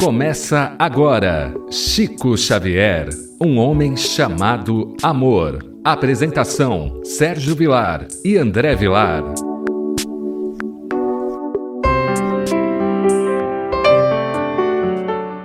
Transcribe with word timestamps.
Começa 0.00 0.74
agora 0.78 1.54
Chico 1.70 2.36
Xavier, 2.36 3.08
um 3.40 3.58
homem 3.58 3.96
chamado 3.96 4.94
amor. 5.02 5.58
Apresentação: 5.82 7.00
Sérgio 7.04 7.54
Vilar 7.54 8.06
e 8.22 8.36
André 8.36 8.74
Vilar. 8.74 9.22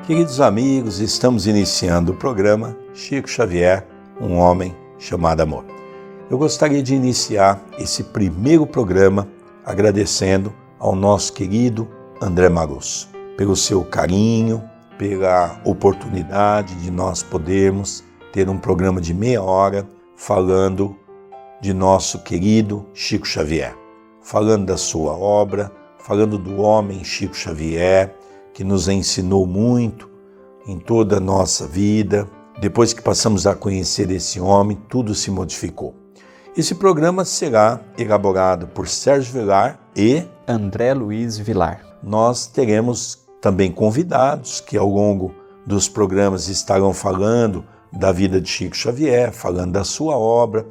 Queridos 0.06 0.42
amigos, 0.42 1.00
estamos 1.00 1.48
iniciando 1.48 2.12
o 2.12 2.16
programa 2.16 2.76
Chico 2.94 3.30
Xavier, 3.30 3.88
um 4.20 4.36
homem 4.36 4.76
chamado 4.98 5.42
amor. 5.42 5.64
Eu 6.30 6.38
gostaria 6.38 6.84
de 6.84 6.94
iniciar 6.96 7.64
esse 7.78 8.04
primeiro 8.04 8.66
programa 8.66 9.28
agradecendo 9.66 10.54
ao 10.78 10.96
nosso 10.96 11.32
querido 11.34 11.88
André 12.22 12.50
Marusso 12.50 13.09
pelo 13.40 13.56
seu 13.56 13.86
carinho, 13.86 14.62
pela 14.98 15.62
oportunidade 15.64 16.76
de 16.76 16.92
nós 16.92 17.24
podermos 17.24 18.04
ter 18.34 18.50
um 18.50 18.58
programa 18.58 19.00
de 19.00 19.14
meia 19.14 19.42
hora 19.42 19.88
falando 20.14 20.94
de 21.62 21.74
nosso 21.74 22.20
querido 22.20 22.86
Chico 22.94 23.26
Xavier, 23.26 23.78
falando 24.22 24.66
da 24.66 24.76
sua 24.76 25.14
obra, 25.14 25.72
falando 26.00 26.38
do 26.38 26.58
homem 26.58 27.02
Chico 27.02 27.34
Xavier, 27.34 28.14
que 28.54 28.66
nos 28.66 28.90
ensinou 28.90 29.48
muito 29.48 30.10
em 30.68 30.78
toda 30.78 31.16
a 31.16 31.22
nossa 31.22 31.66
vida. 31.66 32.28
Depois 32.60 32.92
que 32.92 33.02
passamos 33.02 33.48
a 33.48 33.56
conhecer 33.56 34.12
esse 34.12 34.42
homem, 34.42 34.78
tudo 34.90 35.16
se 35.16 35.32
modificou. 35.32 35.96
Esse 36.58 36.76
programa 36.76 37.24
será 37.24 37.80
elaborado 37.98 38.68
por 38.68 38.86
Sérgio 38.86 39.32
Vilar 39.32 39.80
e 39.96 40.26
André 40.46 40.94
Luiz 40.94 41.38
Vilar. 41.38 41.86
Nós 42.04 42.46
teremos 42.46 43.29
também 43.42 43.72
convidados 43.72 44.60
que 44.60 44.78
ao 44.78 44.90
longo 44.90 45.34
dos 45.66 45.88
programas 45.88 46.48
estarão 46.48 46.94
falando 46.94 47.64
da 47.92 48.12
vida 48.12 48.40
de 48.40 48.50
Chico 48.50 48.76
Xavier, 48.76 49.32
falando 49.32 49.74
da 49.74 49.84
sua 49.84 50.18
obra. 50.18 50.66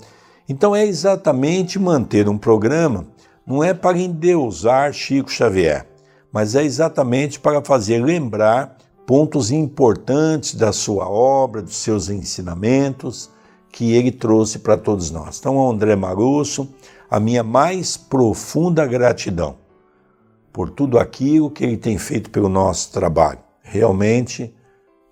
Então 0.49 0.75
é 0.75 0.87
exatamente 0.87 1.79
manter 1.79 2.29
um 2.29 2.39
programa, 2.39 3.07
não 3.47 3.63
é 3.63 3.73
para 3.73 3.99
endeusar 3.99 4.93
Chico 4.93 5.31
Xavier, 5.31 5.87
mas 6.33 6.55
é 6.55 6.63
exatamente 6.63 7.41
para 7.41 7.63
fazer 7.65 8.03
lembrar 8.03 8.77
pontos 9.07 9.51
importantes 9.51 10.55
da 10.55 10.73
sua 10.73 11.09
obra, 11.09 11.63
dos 11.63 11.77
seus 11.77 12.11
ensinamentos 12.11 13.31
que 13.73 13.93
ele 13.95 14.11
trouxe 14.11 14.59
para 14.59 14.77
todos 14.77 15.11
nós. 15.11 15.39
Então, 15.39 15.71
André 15.71 15.97
Marusso, 15.97 16.69
a 17.11 17.19
minha 17.19 17.43
mais 17.43 17.97
profunda 17.97 18.87
gratidão 18.87 19.57
por 20.59 20.71
tudo 20.71 20.99
aquilo 20.99 21.53
que 21.53 21.63
ele 21.63 21.77
tem 21.77 21.97
feito 21.99 22.31
pelo 22.31 22.49
nosso 22.49 22.91
trabalho. 22.91 23.39
Realmente, 23.63 24.53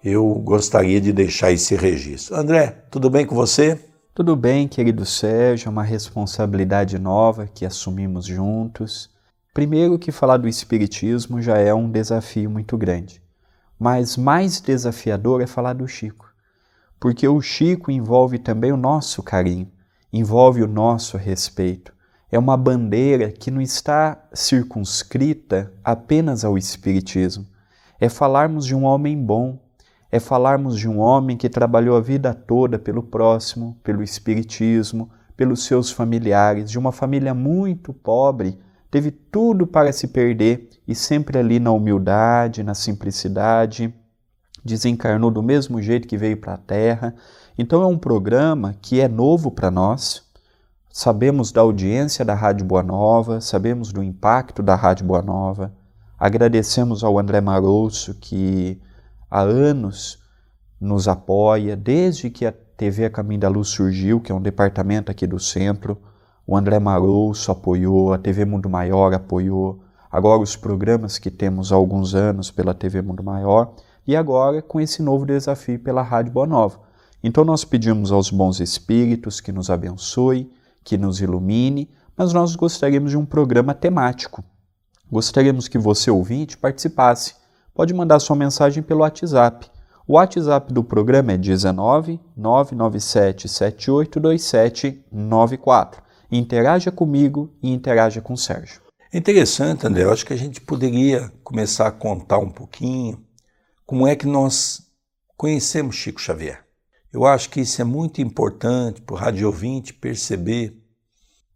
eu 0.03 0.35
gostaria 0.41 1.01
de 1.01 1.13
deixar 1.13 1.53
esse 1.53 1.77
registro. 1.77 2.35
André, 2.35 2.85
tudo 2.91 3.09
bem 3.09 3.25
com 3.25 3.37
você? 3.37 3.79
Tudo 4.13 4.35
bem, 4.35 4.67
querido 4.67 5.07
Sérgio, 5.07 5.69
é 5.69 5.71
uma 5.71 5.85
responsabilidade 5.85 6.99
nova 6.99 7.47
que 7.47 7.65
assumimos 7.65 8.27
juntos. 8.27 9.09
Primeiro 9.55 10.01
que 10.01 10.11
falar 10.11 10.39
do 10.39 10.49
Espiritismo 10.49 11.41
já 11.41 11.57
é 11.59 11.73
um 11.73 11.89
desafio 11.89 12.51
muito 12.51 12.77
grande, 12.77 13.23
mas 13.79 14.17
mais 14.17 14.61
desafiador 14.61 15.41
é 15.41 15.47
falar 15.47 15.75
do 15.75 15.87
Chico, 15.87 16.27
porque 16.99 17.29
o 17.29 17.41
Chico 17.41 17.93
envolve 17.93 18.41
também 18.41 18.73
o 18.73 18.77
nosso 18.77 19.23
carinho, 19.23 19.71
envolve 20.13 20.61
o 20.65 20.67
nosso 20.67 21.17
respeito 21.17 21.95
é 22.31 22.39
uma 22.39 22.57
bandeira 22.57 23.31
que 23.31 23.51
não 23.51 23.61
está 23.61 24.19
circunscrita 24.33 25.73
apenas 25.85 26.45
ao 26.45 26.59
Espiritismo. 26.59 27.47
É 28.01 28.09
falarmos 28.09 28.67
de 28.67 28.75
um 28.75 28.85
homem 28.85 29.17
bom, 29.17 29.59
é 30.11 30.19
falarmos 30.19 30.79
de 30.79 30.89
um 30.89 30.99
homem 30.99 31.37
que 31.37 31.49
trabalhou 31.49 31.97
a 31.97 32.01
vida 32.01 32.35
toda 32.35 32.79
pelo 32.79 33.03
próximo, 33.03 33.77
pelo 33.83 34.03
Espiritismo, 34.03 35.11
pelos 35.37 35.65
seus 35.65 35.91
familiares, 35.91 36.71
de 36.71 36.79
uma 36.79 36.91
família 36.91 37.35
muito 37.35 37.93
pobre, 37.93 38.59
teve 38.91 39.11
tudo 39.11 39.67
para 39.67 39.93
se 39.93 40.09
perder 40.09 40.71
e 40.89 40.95
sempre 40.95 41.39
ali 41.39 41.61
na 41.61 41.71
humildade, 41.71 42.63
na 42.63 42.75
simplicidade, 42.75 43.95
desencarnou 44.65 45.31
do 45.31 45.43
mesmo 45.43 45.81
jeito 45.81 46.09
que 46.09 46.17
veio 46.17 46.39
para 46.39 46.55
a 46.55 46.59
Terra. 46.59 47.15
Então 47.59 47.83
é 47.83 47.87
um 47.87 47.99
programa 47.99 48.75
que 48.81 49.01
é 49.01 49.09
novo 49.09 49.51
para 49.51 49.71
nós, 49.71 50.26
Sabemos 50.99 51.53
da 51.53 51.61
audiência 51.61 52.25
da 52.25 52.33
Rádio 52.33 52.65
Boa 52.65 52.83
Nova, 52.83 53.39
sabemos 53.39 53.93
do 53.93 54.03
impacto 54.03 54.63
da 54.63 54.75
Rádio 54.75 55.05
Boa 55.05 55.21
Nova. 55.21 55.71
Agradecemos 56.19 57.05
ao 57.05 57.19
André 57.19 57.39
Marosso, 57.39 58.15
que 58.15 58.81
há 59.31 59.43
anos 59.43 60.19
nos 60.81 61.07
apoia, 61.07 61.77
desde 61.77 62.31
que 62.31 62.47
a 62.47 62.51
TV 62.51 63.05
A 63.05 63.11
Caminho 63.11 63.43
da 63.43 63.49
Luz 63.51 63.69
surgiu, 63.69 64.23
que 64.23 64.33
é 64.33 64.35
um 64.35 64.41
departamento 64.41 65.11
aqui 65.11 65.27
do 65.27 65.39
centro. 65.39 65.99
O 66.47 66.57
André 66.57 66.79
Marosso 66.79 67.53
apoiou, 67.53 68.15
a 68.15 68.19
TV 68.19 68.47
Mundo 68.47 68.71
Maior 68.71 69.13
apoiou, 69.13 69.81
agora 70.11 70.41
os 70.41 70.57
programas 70.57 71.19
que 71.19 71.31
temos 71.31 71.73
há 71.73 71.77
alguns 71.77 72.15
anos 72.15 72.51
pela 72.51 72.73
TV 72.73 73.03
Mundo 73.03 73.23
Maior 73.23 73.75
e 74.07 74.17
agora 74.17 74.63
com 74.63 74.81
esse 74.81 75.03
novo 75.03 75.27
desafio 75.27 75.79
pela 75.79 76.01
Rádio 76.01 76.33
Boa 76.33 76.47
Nova. 76.47 76.81
Então 77.23 77.45
nós 77.45 77.67
pedimos 77.67 78.11
aos 78.11 78.31
bons 78.31 78.61
espíritos 78.61 79.43
que 79.43 79.53
nos 79.53 79.69
abençoe, 79.69 80.51
que 80.87 80.97
nos 80.97 81.21
ilumine, 81.21 81.91
mas 82.17 82.33
nós 82.33 82.55
gostaríamos 82.55 83.11
de 83.11 83.19
um 83.19 83.27
programa 83.27 83.75
temático. 83.75 84.45
Gostaríamos 85.11 85.67
que 85.67 85.77
você, 85.77 86.09
ouvinte, 86.11 86.57
participasse. 86.57 87.35
Pode 87.75 87.93
mandar 87.93 88.21
sua 88.21 88.37
mensagem 88.37 88.85
pelo 88.85 89.01
WhatsApp. 89.01 89.69
O 90.07 90.13
WhatsApp 90.15 90.73
do 90.73 90.85
programa 90.85 91.33
é 91.33 91.37
19 91.37 92.21
997 92.37 93.49
782794. 93.49 96.01
Interaja 96.31 96.93
comigo 96.93 97.53
e 97.61 97.73
interaja 97.73 98.21
com 98.21 98.35
o 98.35 98.39
Sérgio. 98.39 98.81
É 99.13 99.19
interessante, 99.19 99.85
André. 99.87 100.05
Eu 100.05 100.13
acho 100.13 100.25
que 100.25 100.33
a 100.33 100.39
gente 100.39 100.61
poderia 100.61 101.33
começar 101.43 101.89
a 101.89 101.93
contar 101.93 102.39
um 102.39 102.51
pouquinho 102.51 103.21
como 103.85 104.07
é 104.07 104.15
que 104.15 104.27
nós 104.27 104.83
conhecemos 105.37 105.97
Chico 105.97 106.21
Xavier. 106.21 106.66
Eu 107.13 107.25
acho 107.25 107.51
que 107.51 107.61
isso 107.61 107.81
é 107.81 107.85
muito 107.85 108.21
importante 108.21 109.01
para 109.01 109.15
o 109.15 109.19
rádio 109.19 109.47
ouvinte 109.47 109.95
perceber 109.95 110.77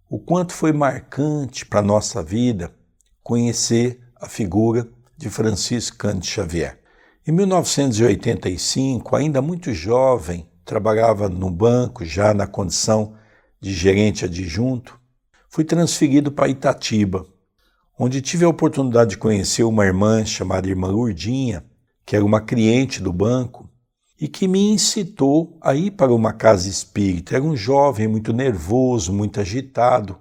o 0.08 0.18
quanto 0.18 0.52
foi 0.52 0.72
marcante 0.72 1.64
para 1.64 1.80
a 1.80 1.84
nossa 1.84 2.22
vida 2.22 2.74
conhecer 3.22 4.00
a 4.16 4.28
figura 4.28 4.88
de 5.16 5.30
Francisco 5.30 5.98
Cândido 5.98 6.26
Xavier. 6.26 6.80
Em 7.26 7.32
1985, 7.32 9.14
ainda 9.14 9.40
muito 9.40 9.72
jovem, 9.72 10.48
trabalhava 10.64 11.28
no 11.28 11.50
banco, 11.50 12.04
já 12.04 12.34
na 12.34 12.46
condição 12.46 13.14
de 13.60 13.72
gerente 13.72 14.24
adjunto, 14.24 14.98
fui 15.48 15.62
transferido 15.62 16.32
para 16.32 16.48
Itatiba, 16.48 17.24
onde 17.96 18.20
tive 18.20 18.44
a 18.44 18.48
oportunidade 18.48 19.10
de 19.10 19.18
conhecer 19.18 19.62
uma 19.62 19.84
irmã 19.84 20.24
chamada 20.24 20.68
Irmã 20.68 20.92
Urdinha, 20.92 21.64
que 22.04 22.16
era 22.16 22.24
uma 22.24 22.40
cliente 22.40 23.00
do 23.00 23.12
banco 23.12 23.69
e 24.20 24.28
que 24.28 24.46
me 24.46 24.70
incitou 24.70 25.56
a 25.62 25.74
ir 25.74 25.92
para 25.92 26.12
uma 26.12 26.34
casa 26.34 26.68
espírita. 26.68 27.36
Era 27.36 27.44
um 27.44 27.56
jovem 27.56 28.06
muito 28.06 28.34
nervoso, 28.34 29.14
muito 29.14 29.40
agitado, 29.40 30.18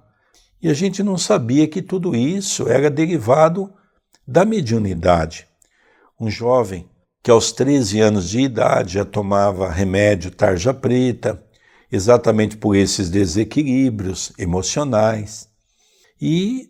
e 0.61 0.69
a 0.69 0.73
gente 0.73 1.03
não 1.03 1.17
sabia 1.17 1.67
que 1.67 1.81
tudo 1.81 2.15
isso 2.15 2.69
era 2.69 2.89
derivado 2.89 3.71
da 4.25 4.45
mediunidade. 4.45 5.47
Um 6.19 6.29
jovem 6.29 6.87
que 7.21 7.29
aos 7.29 7.51
13 7.51 7.99
anos 7.99 8.29
de 8.29 8.39
idade 8.39 8.93
já 8.93 9.03
tomava 9.03 9.69
remédio 9.69 10.31
tarja 10.31 10.73
preta, 10.73 11.43
exatamente 11.91 12.55
por 12.55 12.75
esses 12.75 13.09
desequilíbrios 13.09 14.31
emocionais. 14.37 15.49
E 16.21 16.69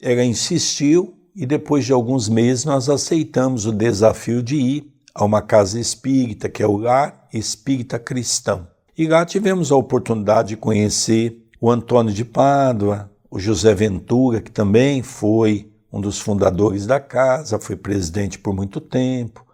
ela 0.00 0.24
insistiu, 0.24 1.18
e 1.34 1.46
depois 1.46 1.84
de 1.84 1.92
alguns 1.92 2.28
meses 2.28 2.64
nós 2.64 2.88
aceitamos 2.88 3.66
o 3.66 3.72
desafio 3.72 4.42
de 4.42 4.56
ir 4.56 4.99
a 5.14 5.24
uma 5.24 5.42
casa 5.42 5.78
espírita, 5.78 6.48
que 6.48 6.62
é 6.62 6.66
o 6.66 6.76
Lar 6.76 7.28
Espírita 7.32 7.98
Cristão. 7.98 8.68
E 8.96 9.06
lá 9.06 9.24
tivemos 9.24 9.72
a 9.72 9.76
oportunidade 9.76 10.50
de 10.50 10.56
conhecer 10.56 11.46
o 11.60 11.70
Antônio 11.70 12.12
de 12.12 12.24
Pádua, 12.24 13.10
o 13.30 13.38
José 13.38 13.74
Ventura, 13.74 14.40
que 14.40 14.50
também 14.50 15.02
foi 15.02 15.72
um 15.92 16.00
dos 16.00 16.20
fundadores 16.20 16.86
da 16.86 17.00
casa, 17.00 17.58
foi 17.58 17.76
presidente 17.76 18.38
por 18.38 18.54
muito 18.54 18.80
tempo, 18.80 19.44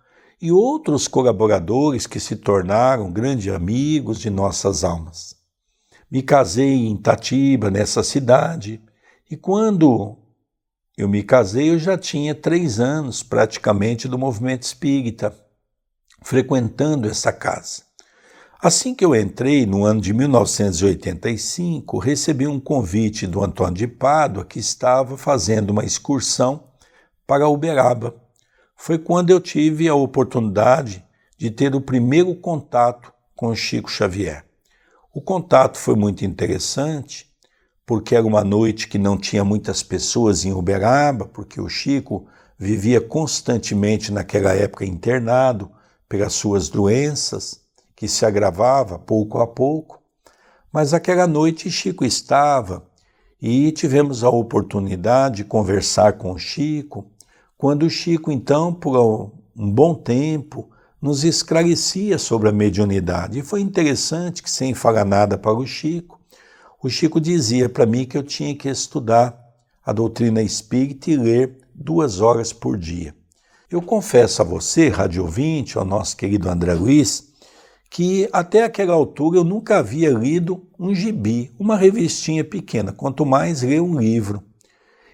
e 0.41 0.53
outros 0.53 1.09
colaboradores 1.09 2.07
que 2.07 2.21
se 2.21 2.37
tornaram 2.37 3.11
grandes 3.11 3.53
amigos 3.53 4.19
de 4.19 4.31
nossas 4.31 4.85
almas. 4.85 5.35
Me 6.11 6.23
casei 6.23 6.87
em 6.87 6.97
Tatiba, 6.97 7.71
nessa 7.71 8.03
cidade, 8.03 8.81
e 9.31 9.37
quando 9.37 10.19
eu 10.97 11.09
me 11.09 11.23
casei, 11.23 11.71
eu 11.71 11.79
já 11.79 11.99
tinha 11.99 12.35
três 12.35 12.79
anos 12.81 13.23
praticamente 13.23 14.09
do 14.09 14.19
movimento 14.19 14.63
espírita 14.63 15.35
frequentando 16.27 17.09
essa 17.09 17.33
casa. 17.33 17.83
Assim 18.61 18.97
que 18.97 19.05
eu 19.05 19.15
entrei, 19.15 19.65
no 19.65 19.85
ano 19.85 20.01
de 20.01 20.13
1985, 20.13 22.01
recebi 22.01 22.49
um 22.49 22.59
convite 22.59 23.29
do 23.29 23.45
Antônio 23.45 23.75
de 23.75 23.87
Pádua, 23.87 24.45
que 24.45 24.59
estava 24.59 25.17
fazendo 25.17 25.71
uma 25.71 25.85
excursão 25.85 26.65
para 27.29 27.49
Uberaba, 27.49 28.13
foi 28.75 28.99
quando 28.99 29.31
eu 29.31 29.41
tive 29.41 29.89
a 29.89 29.95
oportunidade 29.95 31.05
de 31.39 31.49
ter 31.49 31.77
o 31.77 31.81
primeiro 31.81 32.35
contato 32.35 33.13
com 33.37 33.55
Chico 33.55 33.89
Xavier. 33.89 34.45
O 35.15 35.21
contato 35.21 35.79
foi 35.79 35.95
muito 35.95 36.25
interessante, 36.25 37.31
porque 37.87 38.17
era 38.17 38.27
uma 38.27 38.43
noite 38.43 38.89
que 38.89 38.99
não 38.99 39.17
tinha 39.17 39.45
muitas 39.45 39.81
pessoas 39.81 40.45
em 40.45 40.53
Uberaba, 40.53 41.25
porque 41.25 41.61
o 41.61 41.69
Chico 41.69 42.27
vivia 42.59 43.01
constantemente 43.01 44.11
naquela 44.11 44.53
época 44.55 44.85
internado 44.85 45.71
pelas 46.09 46.35
suas 46.35 46.69
doenças, 46.69 47.61
que 47.95 48.07
se 48.07 48.25
agravava 48.25 48.99
pouco 48.99 49.39
a 49.41 49.47
pouco. 49.47 50.01
Mas 50.73 50.93
aquela 50.93 51.27
noite 51.27 51.71
Chico 51.71 52.05
estava 52.05 52.85
e 53.41 53.73
tivemos 53.73 54.23
a 54.23 54.31
oportunidade 54.31 55.37
de 55.37 55.45
conversar 55.45 56.15
com 56.15 56.33
o 56.33 56.39
Chico, 56.39 57.07
quando 57.57 57.89
Chico, 57.89 58.31
então, 58.31 58.73
por 58.73 59.33
um 59.57 59.71
bom 59.71 59.95
tempo, 59.95 60.69
nos 61.01 61.25
esclarecia 61.25 62.19
sobre 62.19 62.49
a 62.49 62.53
mediunidade. 62.53 63.39
E 63.39 63.43
foi 63.43 63.61
interessante 63.61 64.43
que, 64.43 64.51
sem 64.51 64.75
falar 64.75 65.05
nada 65.05 65.39
para 65.39 65.55
o 65.55 65.67
Chico, 65.67 66.21
o 66.83 66.91
Chico 66.91 67.21
dizia 67.21 67.69
para 67.69 67.87
mim 67.87 68.05
que 68.05 68.17
eu 68.17 68.23
tinha 68.23 68.55
que 68.55 68.69
estudar 68.69 69.39
a 69.85 69.93
doutrina 69.93 70.43
espírita 70.43 71.11
e 71.11 71.17
ler 71.17 71.59
duas 71.75 72.21
horas 72.21 72.53
por 72.53 72.77
dia. 72.77 73.15
Eu 73.69 73.83
confesso 73.83 74.41
a 74.41 74.45
você, 74.45 74.89
rádio 74.89 75.25
ouvinte, 75.25 75.77
ao 75.77 75.85
nosso 75.85 76.17
querido 76.17 76.49
André 76.49 76.73
Luiz, 76.73 77.33
que 77.91 78.29
até 78.33 78.63
aquela 78.63 78.95
altura 78.95 79.39
eu 79.39 79.45
nunca 79.45 79.79
havia 79.79 80.11
lido 80.11 80.69
um 80.79 80.95
gibi, 80.95 81.51
uma 81.59 81.77
revistinha 81.77 82.45
pequena, 82.45 82.93
quanto 82.93 83.27
mais 83.27 83.63
ler 83.63 83.83
um 83.83 83.99
livro. 83.99 84.41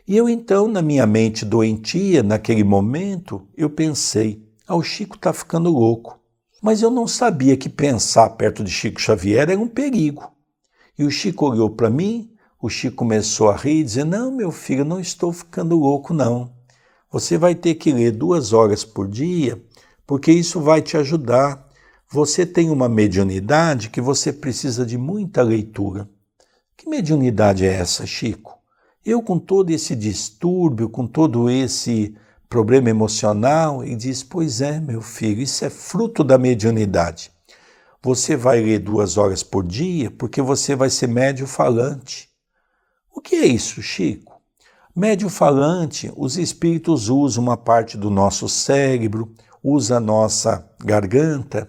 E 0.06 0.14
eu 0.14 0.28
então, 0.28 0.68
na 0.68 0.82
minha 0.82 1.06
mente 1.06 1.46
doentia, 1.46 2.22
naquele 2.22 2.62
momento, 2.62 3.48
eu 3.56 3.70
pensei, 3.70 4.46
ah, 4.68 4.76
o 4.76 4.82
Chico 4.82 5.16
está 5.16 5.32
ficando 5.32 5.70
louco. 5.70 6.20
Mas 6.60 6.82
eu 6.82 6.90
não 6.90 7.08
sabia 7.08 7.56
que 7.56 7.70
pensar 7.70 8.28
perto 8.30 8.62
de 8.62 8.70
Chico 8.70 9.00
Xavier 9.00 9.48
era 9.48 9.58
um 9.58 9.66
perigo. 9.66 10.30
E 10.98 11.04
o 11.04 11.10
Chico 11.10 11.48
olhou 11.48 11.70
para 11.70 11.88
mim, 11.88 12.30
o 12.60 12.68
Chico 12.68 12.96
começou 12.96 13.48
a 13.48 13.56
rir 13.56 13.80
e 13.80 13.84
dizer, 13.84 14.04
não, 14.04 14.30
meu 14.30 14.50
filho, 14.50 14.84
não 14.84 15.00
estou 15.00 15.32
ficando 15.32 15.74
louco, 15.78 16.12
não. 16.12 16.52
Você 17.12 17.36
vai 17.36 17.54
ter 17.54 17.74
que 17.74 17.92
ler 17.92 18.12
duas 18.12 18.52
horas 18.52 18.84
por 18.84 19.06
dia, 19.06 19.62
porque 20.06 20.32
isso 20.32 20.60
vai 20.60 20.80
te 20.80 20.96
ajudar 20.96 21.70
você 22.14 22.44
tem 22.44 22.68
uma 22.68 22.90
mediunidade 22.90 23.88
que 23.88 23.98
você 23.98 24.34
precisa 24.34 24.84
de 24.84 24.98
muita 24.98 25.40
leitura. 25.40 26.06
Que 26.76 26.86
mediunidade 26.86 27.64
é 27.64 27.72
essa, 27.72 28.04
Chico? 28.04 28.58
Eu, 29.02 29.22
com 29.22 29.38
todo 29.38 29.70
esse 29.70 29.96
distúrbio, 29.96 30.90
com 30.90 31.06
todo 31.06 31.48
esse 31.48 32.14
problema 32.50 32.90
emocional, 32.90 33.82
e 33.82 33.96
diz: 33.96 34.22
Pois 34.22 34.60
é, 34.60 34.78
meu 34.78 35.00
filho, 35.00 35.40
isso 35.40 35.64
é 35.64 35.70
fruto 35.70 36.22
da 36.22 36.36
mediunidade. 36.36 37.32
Você 38.02 38.36
vai 38.36 38.60
ler 38.60 38.80
duas 38.80 39.16
horas 39.16 39.42
por 39.42 39.66
dia 39.66 40.10
porque 40.10 40.42
você 40.42 40.76
vai 40.76 40.90
ser 40.90 41.06
médio 41.06 41.46
falante. 41.46 42.28
O 43.10 43.22
que 43.22 43.36
é 43.36 43.46
isso, 43.46 43.80
Chico? 43.80 44.31
Médio 44.94 45.28
falante, 45.28 46.12
os 46.16 46.36
espíritos 46.36 47.08
usam 47.08 47.44
uma 47.44 47.56
parte 47.56 47.96
do 47.96 48.10
nosso 48.10 48.48
cérebro, 48.48 49.34
usa 49.62 49.96
a 49.96 50.00
nossa 50.00 50.68
garganta 50.84 51.68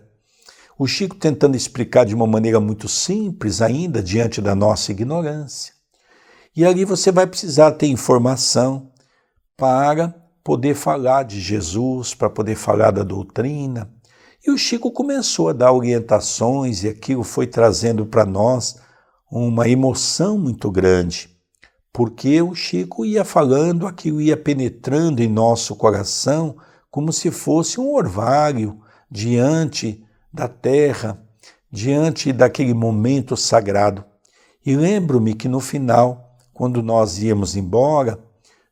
o 0.78 0.88
Chico 0.88 1.16
tentando 1.16 1.56
explicar 1.56 2.06
de 2.06 2.16
uma 2.16 2.28
maneira 2.28 2.60
muito 2.60 2.88
simples 2.88 3.62
ainda, 3.62 4.02
diante 4.02 4.42
da 4.42 4.56
nossa 4.56 4.92
ignorância. 4.92 5.74
E 6.56 6.66
ali 6.66 6.84
você 6.84 7.12
vai 7.12 7.28
precisar 7.28 7.72
ter 7.72 7.88
informação 7.88 8.92
para 9.56 10.14
poder 10.44 10.76
falar 10.76 11.24
de 11.24 11.40
Jesus, 11.40 12.14
para 12.14 12.30
poder 12.30 12.56
falar 12.56 12.92
da 12.92 13.04
doutrina. 13.04 13.90
E 14.46 14.52
o 14.52 14.58
Chico 14.58 14.92
começou 14.92 15.50
a 15.50 15.54
dar 15.54 15.72
orientações 15.72 16.84
e 16.84 16.90
aquilo 16.90 17.24
foi 17.24 17.48
trazendo 17.48 18.06
para 18.06 18.26
nós 18.26 18.78
uma 19.32 19.70
emoção 19.70 20.38
muito 20.38 20.70
grande, 20.70 21.33
porque 21.94 22.42
o 22.42 22.56
Chico 22.56 23.06
ia 23.06 23.24
falando, 23.24 23.86
aquilo 23.86 24.20
ia 24.20 24.36
penetrando 24.36 25.22
em 25.22 25.28
nosso 25.28 25.76
coração 25.76 26.58
como 26.90 27.14
se 27.14 27.30
fosse 27.30 27.80
um 27.80 27.94
orvalho 27.94 28.82
diante 29.10 30.04
da 30.34 30.48
terra 30.48 31.24
diante 31.72 32.32
daquele 32.34 32.74
momento 32.74 33.38
sagrado. 33.38 34.04
E 34.66 34.76
lembro-me 34.76 35.34
que 35.34 35.48
no 35.48 35.60
final, 35.60 36.36
quando 36.54 36.82
nós 36.82 37.18
íamos 37.20 37.56
embora, 37.56 38.20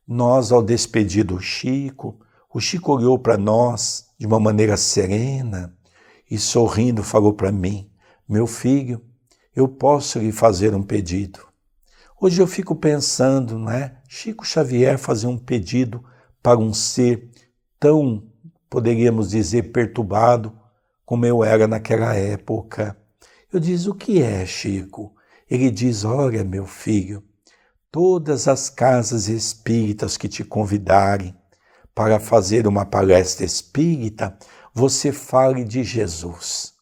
nós, 0.06 0.52
ao 0.52 0.62
despedir 0.62 1.24
do 1.24 1.40
Chico, 1.40 2.18
o 2.52 2.60
Chico 2.60 2.92
olhou 2.92 3.18
para 3.18 3.36
nós 3.36 4.06
de 4.18 4.26
uma 4.26 4.38
maneira 4.38 4.76
serena 4.76 5.76
e 6.30 6.38
sorrindo 6.38 7.02
falou 7.02 7.32
para 7.32 7.52
mim: 7.52 7.90
Meu 8.28 8.46
filho, 8.46 9.00
eu 9.54 9.68
posso 9.68 10.18
lhe 10.18 10.32
fazer 10.32 10.74
um 10.74 10.82
pedido. 10.82 11.51
Hoje 12.24 12.40
eu 12.40 12.46
fico 12.46 12.76
pensando, 12.76 13.58
não 13.58 13.68
é? 13.68 13.96
Chico 14.08 14.46
Xavier 14.46 14.96
fazer 14.96 15.26
um 15.26 15.36
pedido 15.36 16.04
para 16.40 16.56
um 16.56 16.72
ser 16.72 17.28
tão, 17.80 18.30
poderíamos 18.70 19.30
dizer, 19.30 19.72
perturbado 19.72 20.56
como 21.04 21.26
eu 21.26 21.42
era 21.42 21.66
naquela 21.66 22.14
época. 22.14 22.96
Eu 23.52 23.58
diz: 23.58 23.88
O 23.88 23.94
que 23.96 24.22
é, 24.22 24.46
Chico? 24.46 25.12
Ele 25.50 25.68
diz: 25.68 26.04
Olha, 26.04 26.44
meu 26.44 26.64
filho, 26.64 27.24
todas 27.90 28.46
as 28.46 28.70
casas 28.70 29.26
espíritas 29.26 30.16
que 30.16 30.28
te 30.28 30.44
convidarem 30.44 31.34
para 31.92 32.20
fazer 32.20 32.68
uma 32.68 32.86
palestra 32.86 33.44
espírita, 33.44 34.38
você 34.72 35.10
fale 35.10 35.64
de 35.64 35.82
Jesus. 35.82 36.72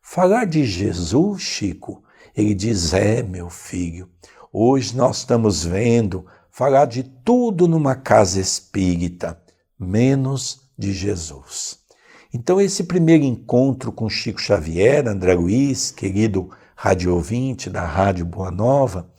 Falar 0.00 0.44
de 0.44 0.62
Jesus, 0.62 1.42
Chico, 1.42 2.04
ele 2.32 2.54
diz: 2.54 2.94
É, 2.94 3.24
meu 3.24 3.50
filho, 3.50 4.08
hoje 4.52 4.96
nós 4.96 5.18
estamos 5.18 5.64
vendo 5.64 6.26
falar 6.50 6.86
de 6.86 7.02
tudo 7.02 7.68
numa 7.68 7.94
casa 7.94 8.40
espírita, 8.40 9.40
menos 9.78 10.68
de 10.76 10.92
Jesus. 10.92 11.78
Então, 12.32 12.60
esse 12.60 12.84
primeiro 12.84 13.24
encontro 13.24 13.90
com 13.90 14.08
Chico 14.08 14.40
Xavier, 14.40 15.06
André 15.08 15.34
Luiz, 15.34 15.90
querido 15.90 16.50
rádio 16.76 17.14
ouvinte 17.14 17.70
da 17.70 17.84
Rádio 17.84 18.24
Boa 18.24 18.50
Nova, 18.50 19.10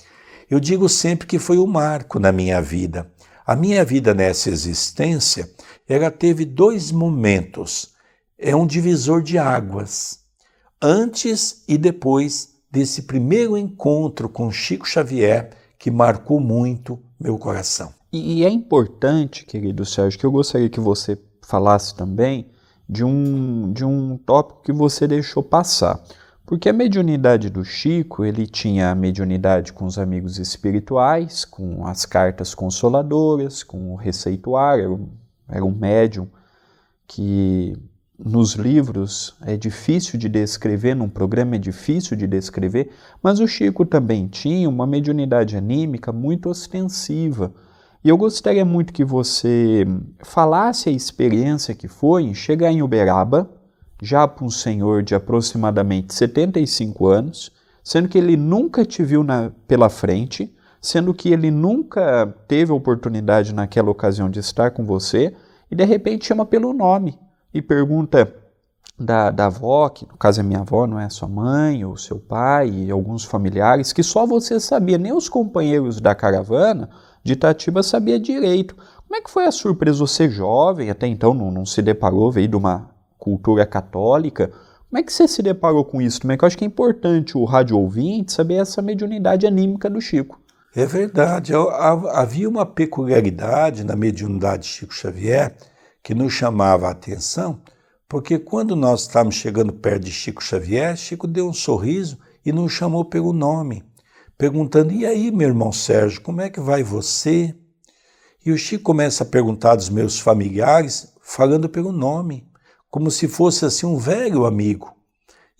eu 0.49 0.59
digo 0.59 0.87
sempre 0.87 1.27
que 1.27 1.39
foi 1.39 1.57
um 1.57 1.67
marco 1.67 2.19
na 2.19 2.31
minha 2.31 2.61
vida. 2.61 3.11
A 3.45 3.55
minha 3.55 3.83
vida 3.83 4.13
nessa 4.13 4.49
existência, 4.49 5.49
ela 5.87 6.11
teve 6.11 6.45
dois 6.45 6.91
momentos. 6.91 7.93
É 8.37 8.55
um 8.55 8.67
divisor 8.67 9.23
de 9.23 9.37
águas. 9.37 10.19
Antes 10.81 11.63
e 11.67 11.77
depois 11.77 12.58
desse 12.71 13.03
primeiro 13.03 13.57
encontro 13.57 14.29
com 14.29 14.51
Chico 14.51 14.87
Xavier, 14.87 15.51
que 15.77 15.89
marcou 15.89 16.39
muito 16.39 16.99
meu 17.19 17.37
coração. 17.37 17.93
E 18.11 18.43
é 18.43 18.49
importante, 18.49 19.45
querido 19.45 19.85
Sérgio, 19.85 20.19
que 20.19 20.25
eu 20.25 20.31
gostaria 20.31 20.69
que 20.69 20.79
você 20.79 21.17
falasse 21.41 21.95
também 21.95 22.47
de 22.87 23.03
um, 23.03 23.71
de 23.71 23.85
um 23.85 24.17
tópico 24.17 24.63
que 24.63 24.73
você 24.73 25.07
deixou 25.07 25.43
passar. 25.43 26.03
Porque 26.45 26.67
a 26.67 26.73
mediunidade 26.73 27.51
do 27.51 27.63
Chico, 27.63 28.25
ele 28.25 28.47
tinha 28.47 28.89
a 28.89 28.95
mediunidade 28.95 29.71
com 29.71 29.85
os 29.85 29.99
amigos 29.99 30.39
espirituais, 30.39 31.45
com 31.45 31.85
as 31.85 32.07
cartas 32.07 32.55
consoladoras, 32.55 33.61
com 33.61 33.93
o 33.93 33.95
receituário, 33.95 35.07
era 35.47 35.63
um 35.63 35.71
médium 35.71 36.27
que 37.07 37.77
nos 38.23 38.53
livros 38.53 39.33
é 39.41 39.55
difícil 39.55 40.19
de 40.19 40.27
descrever, 40.27 40.93
num 40.93 41.07
programa 41.07 41.55
é 41.55 41.59
difícil 41.59 42.17
de 42.17 42.27
descrever, 42.27 42.91
mas 43.23 43.39
o 43.39 43.47
Chico 43.47 43.85
também 43.85 44.27
tinha 44.27 44.67
uma 44.67 44.85
mediunidade 44.85 45.55
anímica 45.55 46.11
muito 46.11 46.49
ostensiva, 46.49 47.53
e 48.03 48.09
eu 48.09 48.17
gostaria 48.17 48.63
muito 48.65 48.93
que 48.93 49.03
você 49.03 49.85
falasse 50.19 50.89
a 50.89 50.91
experiência 50.91 51.75
que 51.75 51.87
foi 51.87 52.23
em 52.23 52.33
chegar 52.33 52.71
em 52.71 52.81
Uberaba, 52.81 53.49
já 54.01 54.27
para 54.27 54.45
um 54.45 54.49
senhor 54.49 55.03
de 55.03 55.15
aproximadamente 55.15 56.13
75 56.13 57.07
anos, 57.07 57.51
sendo 57.83 58.07
que 58.07 58.17
ele 58.17 58.37
nunca 58.37 58.85
te 58.85 59.03
viu 59.03 59.23
na, 59.23 59.51
pela 59.67 59.89
frente, 59.89 60.53
sendo 60.81 61.13
que 61.13 61.29
ele 61.29 61.51
nunca 61.51 62.33
teve 62.47 62.71
a 62.71 62.75
oportunidade 62.75 63.53
naquela 63.53 63.91
ocasião 63.91 64.29
de 64.29 64.39
estar 64.39 64.71
com 64.71 64.85
você, 64.85 65.33
e 65.69 65.75
de 65.75 65.83
repente 65.83 66.25
chama 66.25 66.45
pelo 66.45 66.71
nome 66.71 67.17
e 67.53 67.61
pergunta 67.61 68.33
da, 68.99 69.31
da 69.31 69.45
avó, 69.45 69.87
que 69.89 70.05
no 70.05 70.17
caso 70.17 70.41
é 70.41 70.43
minha 70.43 70.59
avó, 70.59 70.85
não 70.85 70.99
é 70.99 71.09
sua 71.09 71.27
mãe, 71.27 71.85
ou 71.85 71.95
seu 71.95 72.19
pai, 72.19 72.69
e 72.69 72.91
alguns 72.91 73.23
familiares, 73.23 73.93
que 73.93 74.03
só 74.03 74.25
você 74.25 74.59
sabia, 74.59 74.97
nem 74.97 75.13
os 75.13 75.29
companheiros 75.29 76.01
da 76.01 76.13
caravana 76.13 76.89
de 77.23 77.33
Itatiba 77.33 77.81
sabia 77.81 78.19
direito. 78.19 78.75
Como 78.75 79.15
é 79.15 79.21
que 79.21 79.31
foi 79.31 79.45
a 79.45 79.51
surpresa? 79.51 79.99
Você 79.99 80.29
jovem, 80.29 80.89
até 80.89 81.07
então 81.07 81.33
não, 81.33 81.49
não 81.49 81.65
se 81.65 81.81
deparou, 81.81 82.31
veio 82.31 82.47
de 82.47 82.55
uma 82.55 82.89
cultura 83.17 83.65
católica. 83.65 84.51
Como 84.89 84.99
é 84.99 85.03
que 85.03 85.13
você 85.13 85.27
se 85.27 85.41
deparou 85.41 85.85
com 85.85 86.01
isso? 86.01 86.21
Também 86.21 86.37
que 86.37 86.43
eu 86.43 86.47
acho 86.47 86.57
que 86.57 86.63
é 86.63 86.67
importante 86.67 87.37
o 87.37 87.45
rádio 87.45 87.77
ouvinte 87.77 88.33
saber 88.33 88.55
essa 88.55 88.81
mediunidade 88.81 89.47
anímica 89.47 89.89
do 89.89 90.01
Chico. 90.01 90.39
É 90.75 90.85
verdade. 90.85 91.53
Havia 92.13 92.47
uma 92.47 92.65
peculiaridade 92.65 93.83
na 93.83 93.95
mediunidade 93.95 94.63
de 94.63 94.69
Chico 94.69 94.93
Xavier 94.93 95.55
que 96.09 96.15
nos 96.15 96.33
chamava 96.33 96.87
a 96.87 96.91
atenção, 96.91 97.61
porque 98.07 98.39
quando 98.39 98.75
nós 98.75 99.01
estávamos 99.01 99.35
chegando 99.35 99.71
perto 99.71 100.05
de 100.05 100.11
Chico 100.11 100.43
Xavier, 100.43 100.97
Chico 100.97 101.27
deu 101.27 101.47
um 101.47 101.53
sorriso 101.53 102.17
e 102.43 102.51
nos 102.51 102.71
chamou 102.71 103.05
pelo 103.05 103.31
nome, 103.31 103.83
perguntando: 104.35 104.91
E 104.91 105.05
aí, 105.05 105.29
meu 105.29 105.49
irmão 105.49 105.71
Sérgio, 105.71 106.19
como 106.21 106.41
é 106.41 106.49
que 106.49 106.59
vai 106.59 106.81
você? 106.81 107.55
E 108.43 108.51
o 108.51 108.57
Chico 108.57 108.85
começa 108.85 109.23
a 109.23 109.27
perguntar 109.27 109.75
dos 109.75 109.87
meus 109.87 110.19
familiares, 110.19 111.13
falando 111.21 111.69
pelo 111.69 111.91
nome, 111.91 112.49
como 112.89 113.11
se 113.11 113.27
fosse 113.27 113.63
assim 113.63 113.85
um 113.85 113.97
velho 113.97 114.47
amigo. 114.47 114.91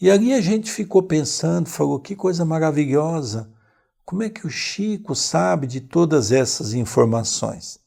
E 0.02 0.10
ali 0.10 0.34
a 0.34 0.42
gente 0.42 0.72
ficou 0.72 1.04
pensando, 1.04 1.70
falou: 1.70 2.00
que 2.00 2.16
coisa 2.16 2.44
maravilhosa! 2.44 3.52
Como 4.04 4.24
é 4.24 4.32
que 4.32 4.48
o 4.48 4.50
Chico 4.50 5.14
sabe 5.14 5.68
de 5.68 5.80
todas 5.80 6.32
essas 6.32 6.74
informações? 6.74 7.80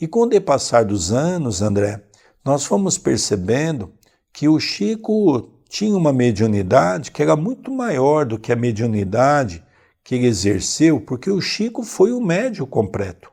E 0.00 0.08
com 0.08 0.22
o 0.22 0.26
depassar 0.26 0.86
dos 0.86 1.12
anos, 1.12 1.60
André, 1.60 2.02
nós 2.42 2.64
fomos 2.64 2.96
percebendo 2.96 3.92
que 4.32 4.48
o 4.48 4.58
Chico 4.58 5.50
tinha 5.68 5.94
uma 5.94 6.12
mediunidade 6.12 7.10
que 7.10 7.22
era 7.22 7.36
muito 7.36 7.70
maior 7.70 8.24
do 8.24 8.38
que 8.38 8.50
a 8.50 8.56
mediunidade 8.56 9.62
que 10.02 10.14
ele 10.14 10.26
exerceu, 10.26 11.02
porque 11.02 11.30
o 11.30 11.40
Chico 11.40 11.82
foi 11.82 12.12
o 12.12 12.20
médio 12.20 12.66
completo. 12.66 13.30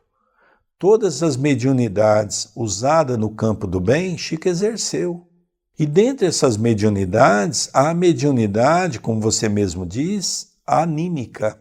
Todas 0.77 1.23
as 1.23 1.37
mediunidades 1.37 2.51
usadas 2.53 3.17
no 3.17 3.29
campo 3.29 3.65
do 3.65 3.79
bem, 3.79 4.17
Chico 4.17 4.49
exerceu. 4.49 5.25
E 5.79 5.85
dentre 5.85 6.27
essas 6.27 6.57
mediunidades, 6.57 7.69
há 7.73 7.91
a 7.91 7.93
mediunidade, 7.93 8.99
como 8.99 9.21
você 9.21 9.47
mesmo 9.47 9.85
diz, 9.85 10.49
anímica, 10.65 11.57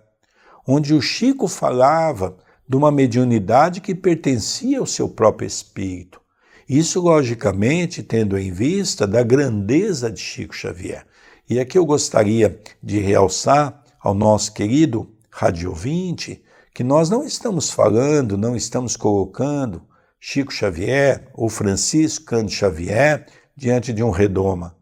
onde 0.66 0.92
o 0.92 1.00
Chico 1.00 1.46
falava 1.46 2.36
de 2.68 2.76
uma 2.76 2.90
mediunidade 2.90 3.80
que 3.80 3.94
pertencia 3.94 4.78
ao 4.78 4.86
seu 4.86 5.08
próprio 5.08 5.46
espírito. 5.46 6.20
Isso, 6.68 7.00
logicamente, 7.00 8.02
tendo 8.02 8.36
em 8.36 8.50
vista 8.50 9.06
da 9.06 9.22
grandeza 9.22 10.10
de 10.10 10.20
Chico 10.20 10.54
Xavier. 10.54 11.06
E 11.48 11.60
aqui 11.60 11.78
eu 11.78 11.86
gostaria 11.86 12.60
de 12.82 12.98
realçar 12.98 13.84
ao 14.00 14.14
nosso 14.14 14.52
querido 14.52 15.08
Rádio 15.30 15.72
20 15.72 16.42
que 16.74 16.82
nós 16.84 17.08
não 17.08 17.24
estamos 17.24 17.70
falando, 17.70 18.36
não 18.36 18.54
estamos 18.56 18.96
colocando 18.96 19.82
Chico 20.20 20.52
Xavier 20.52 21.30
ou 21.34 21.48
Francisco 21.48 22.26
Cândido 22.26 22.52
Xavier 22.52 23.26
diante 23.56 23.92
de 23.92 24.02
um 24.02 24.10
redoma, 24.10 24.76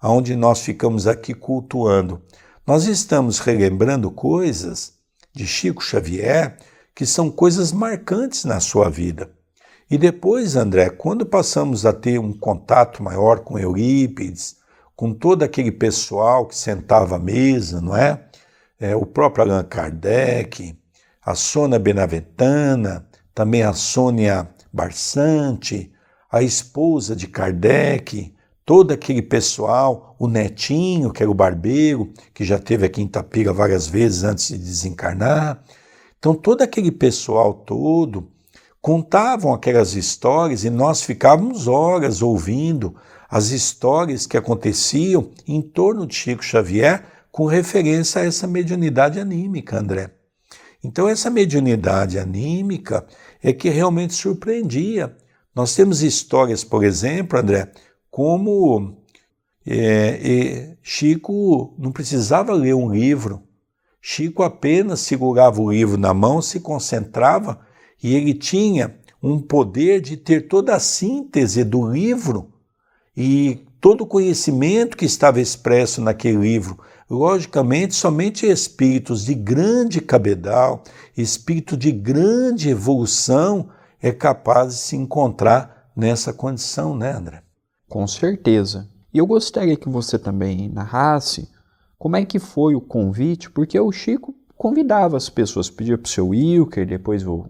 aonde 0.00 0.36
nós 0.36 0.60
ficamos 0.60 1.06
aqui 1.06 1.34
cultuando. 1.34 2.22
Nós 2.66 2.84
estamos 2.84 3.38
relembrando 3.38 4.10
coisas 4.10 4.92
de 5.34 5.46
Chico 5.46 5.82
Xavier 5.82 6.58
que 6.94 7.06
são 7.06 7.30
coisas 7.30 7.72
marcantes 7.72 8.44
na 8.44 8.60
sua 8.60 8.88
vida. 8.88 9.30
E 9.90 9.98
depois, 9.98 10.56
André, 10.56 10.90
quando 10.90 11.26
passamos 11.26 11.84
a 11.84 11.92
ter 11.92 12.18
um 12.18 12.32
contato 12.32 13.02
maior 13.02 13.40
com 13.40 13.58
Eurípides, 13.58 14.56
com 14.96 15.12
todo 15.12 15.42
aquele 15.42 15.70
pessoal 15.70 16.46
que 16.46 16.56
sentava 16.56 17.16
à 17.16 17.18
mesa, 17.18 17.80
não 17.80 17.96
é? 17.96 18.24
é 18.78 18.96
o 18.96 19.06
próprio 19.06 19.44
Allan 19.44 19.64
Kardec, 19.64 20.78
a 21.24 21.34
Sônia 21.34 21.78
Benaventana, 21.78 23.06
também 23.34 23.62
a 23.62 23.72
Sônia 23.72 24.48
Barsante, 24.72 25.92
a 26.30 26.42
esposa 26.42 27.14
de 27.14 27.26
Kardec, 27.26 28.34
todo 28.64 28.92
aquele 28.92 29.22
pessoal, 29.22 30.16
o 30.18 30.26
netinho, 30.26 31.12
que 31.12 31.22
era 31.22 31.30
o 31.30 31.34
barbeiro, 31.34 32.12
que 32.32 32.44
já 32.44 32.58
teve 32.58 32.86
aqui 32.86 33.02
em 33.02 33.04
Itapira 33.04 33.52
várias 33.52 33.86
vezes 33.86 34.24
antes 34.24 34.48
de 34.48 34.58
desencarnar. 34.58 35.62
Então, 36.22 36.36
todo 36.36 36.62
aquele 36.62 36.92
pessoal 36.92 37.52
todo 37.52 38.30
contavam 38.80 39.52
aquelas 39.52 39.96
histórias 39.96 40.62
e 40.62 40.70
nós 40.70 41.02
ficávamos 41.02 41.66
horas 41.66 42.22
ouvindo 42.22 42.94
as 43.28 43.50
histórias 43.50 44.24
que 44.24 44.36
aconteciam 44.36 45.32
em 45.48 45.60
torno 45.60 46.06
de 46.06 46.14
Chico 46.14 46.44
Xavier 46.44 47.04
com 47.32 47.46
referência 47.46 48.22
a 48.22 48.24
essa 48.24 48.46
mediunidade 48.46 49.18
anímica, 49.18 49.80
André. 49.80 50.12
Então, 50.84 51.08
essa 51.08 51.28
mediunidade 51.28 52.20
anímica 52.20 53.04
é 53.42 53.52
que 53.52 53.68
realmente 53.68 54.14
surpreendia. 54.14 55.16
Nós 55.52 55.74
temos 55.74 56.04
histórias, 56.04 56.62
por 56.62 56.84
exemplo, 56.84 57.36
André, 57.36 57.72
como 58.08 58.96
é, 59.66 59.74
é, 59.74 60.76
Chico 60.84 61.74
não 61.76 61.90
precisava 61.90 62.52
ler 62.52 62.76
um 62.76 62.92
livro. 62.92 63.42
Chico 64.04 64.42
apenas 64.42 64.98
segurava 64.98 65.62
o 65.62 65.70
livro 65.70 65.96
na 65.96 66.12
mão, 66.12 66.42
se 66.42 66.58
concentrava 66.58 67.60
e 68.02 68.16
ele 68.16 68.34
tinha 68.34 68.96
um 69.22 69.38
poder 69.38 70.00
de 70.00 70.16
ter 70.16 70.48
toda 70.48 70.74
a 70.74 70.80
síntese 70.80 71.62
do 71.62 71.88
livro 71.88 72.52
e 73.16 73.64
todo 73.80 74.00
o 74.00 74.06
conhecimento 74.06 74.96
que 74.96 75.04
estava 75.04 75.40
expresso 75.40 76.00
naquele 76.00 76.38
livro. 76.38 76.80
Logicamente, 77.08 77.94
somente 77.94 78.44
espíritos 78.44 79.24
de 79.24 79.34
grande 79.34 80.00
cabedal, 80.00 80.82
espírito 81.16 81.76
de 81.76 81.92
grande 81.92 82.70
evolução, 82.70 83.68
é 84.00 84.10
capaz 84.10 84.74
de 84.74 84.80
se 84.80 84.96
encontrar 84.96 85.90
nessa 85.94 86.32
condição, 86.32 86.96
né, 86.96 87.12
André? 87.12 87.42
Com 87.88 88.04
certeza. 88.08 88.88
E 89.14 89.18
eu 89.18 89.26
gostaria 89.26 89.76
que 89.76 89.88
você 89.88 90.18
também 90.18 90.68
narrasse 90.68 91.48
como 92.02 92.16
é 92.16 92.24
que 92.24 92.40
foi 92.40 92.74
o 92.74 92.80
convite, 92.80 93.48
porque 93.48 93.78
o 93.78 93.92
Chico 93.92 94.34
convidava 94.56 95.16
as 95.16 95.28
pessoas, 95.30 95.70
pedia 95.70 95.96
para 95.96 96.08
o 96.08 96.10
seu 96.10 96.30
Wilker, 96.30 96.84
depois 96.84 97.24
o 97.24 97.48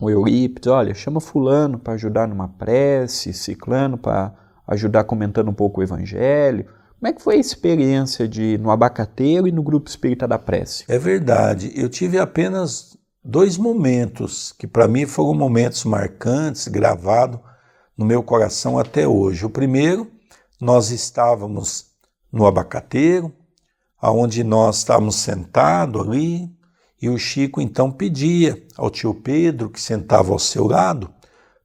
o 0.00 0.08
Eurípides, 0.08 0.68
olha, 0.68 0.94
chama 0.94 1.20
fulano 1.20 1.76
para 1.76 1.94
ajudar 1.94 2.28
numa 2.28 2.46
prece, 2.46 3.32
ciclano 3.32 3.98
para 3.98 4.32
ajudar 4.68 5.02
comentando 5.02 5.48
um 5.48 5.52
pouco 5.52 5.80
o 5.80 5.82
evangelho. 5.82 6.66
Como 7.00 7.08
é 7.08 7.12
que 7.12 7.20
foi 7.20 7.34
a 7.34 7.40
experiência 7.40 8.28
de 8.28 8.56
no 8.58 8.70
abacateiro 8.70 9.48
e 9.48 9.52
no 9.52 9.60
grupo 9.60 9.90
espírita 9.90 10.28
da 10.28 10.38
prece? 10.38 10.84
É 10.86 10.96
verdade, 10.96 11.72
eu 11.74 11.88
tive 11.88 12.16
apenas 12.16 12.96
dois 13.24 13.58
momentos 13.58 14.52
que 14.52 14.68
para 14.68 14.86
mim 14.86 15.04
foram 15.04 15.34
momentos 15.34 15.84
marcantes, 15.84 16.68
gravados 16.68 17.40
no 17.98 18.06
meu 18.06 18.22
coração 18.22 18.78
até 18.78 19.08
hoje. 19.08 19.44
O 19.44 19.50
primeiro, 19.50 20.08
nós 20.60 20.92
estávamos 20.92 21.86
no 22.32 22.46
abacateiro, 22.46 23.34
aonde 24.00 24.42
nós 24.42 24.78
estávamos 24.78 25.16
sentados 25.16 26.06
ali, 26.06 26.50
e 27.00 27.08
o 27.08 27.18
Chico 27.18 27.60
então 27.60 27.90
pedia 27.90 28.62
ao 28.76 28.90
tio 28.90 29.14
Pedro, 29.14 29.70
que 29.70 29.80
sentava 29.80 30.32
ao 30.32 30.38
seu 30.38 30.66
lado, 30.66 31.12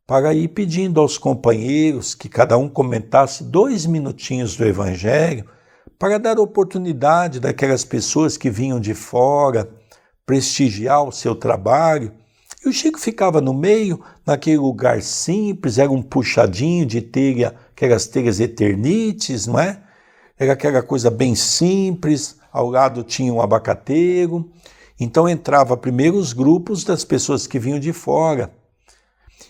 para 0.08 0.34
ir 0.34 0.50
pedindo 0.50 1.00
aos 1.02 1.18
companheiros 1.18 2.14
que 2.14 2.30
cada 2.30 2.58
um 2.58 2.70
comentasse 2.70 3.44
dois 3.44 3.86
minutinhos 3.86 4.56
do 4.56 4.66
Evangelho, 4.66 5.46
para 5.98 6.20
dar 6.20 6.40
oportunidade 6.40 7.40
daquelas 7.40 7.84
pessoas 7.84 8.38
que 8.38 8.50
vinham 8.50 8.80
de 8.80 8.94
fora 8.94 9.70
prestigiar 10.26 11.04
o 11.04 11.12
seu 11.12 11.36
trabalho. 11.36 12.12
E 12.64 12.70
o 12.70 12.74
Chico 12.74 13.00
ficava 13.00 13.40
no 13.40 13.54
meio, 13.54 14.02
naquele 14.26 14.58
lugar 14.58 15.02
simples, 15.02 15.78
era 15.78 15.92
um 15.92 16.02
puxadinho 16.02 16.86
de 16.86 17.02
telha, 17.02 17.56
aquelas 17.72 18.08
telhas 18.08 18.40
eternites, 18.40 19.48
não 19.48 19.60
é? 19.60 19.82
Era 20.38 20.52
aquela 20.52 20.84
coisa 20.84 21.10
bem 21.10 21.34
simples, 21.34 22.38
ao 22.52 22.70
lado 22.70 23.04
tinha 23.04 23.34
um 23.34 23.42
abacateiro, 23.42 24.52
então 25.00 25.30
entrava 25.30 25.78
primeiro 25.78 26.18
os 26.18 26.34
grupos 26.34 26.84
das 26.84 27.06
pessoas 27.06 27.48
que 27.48 27.58
vinham 27.58 27.80
de 27.80 27.94
fora. 27.94 28.52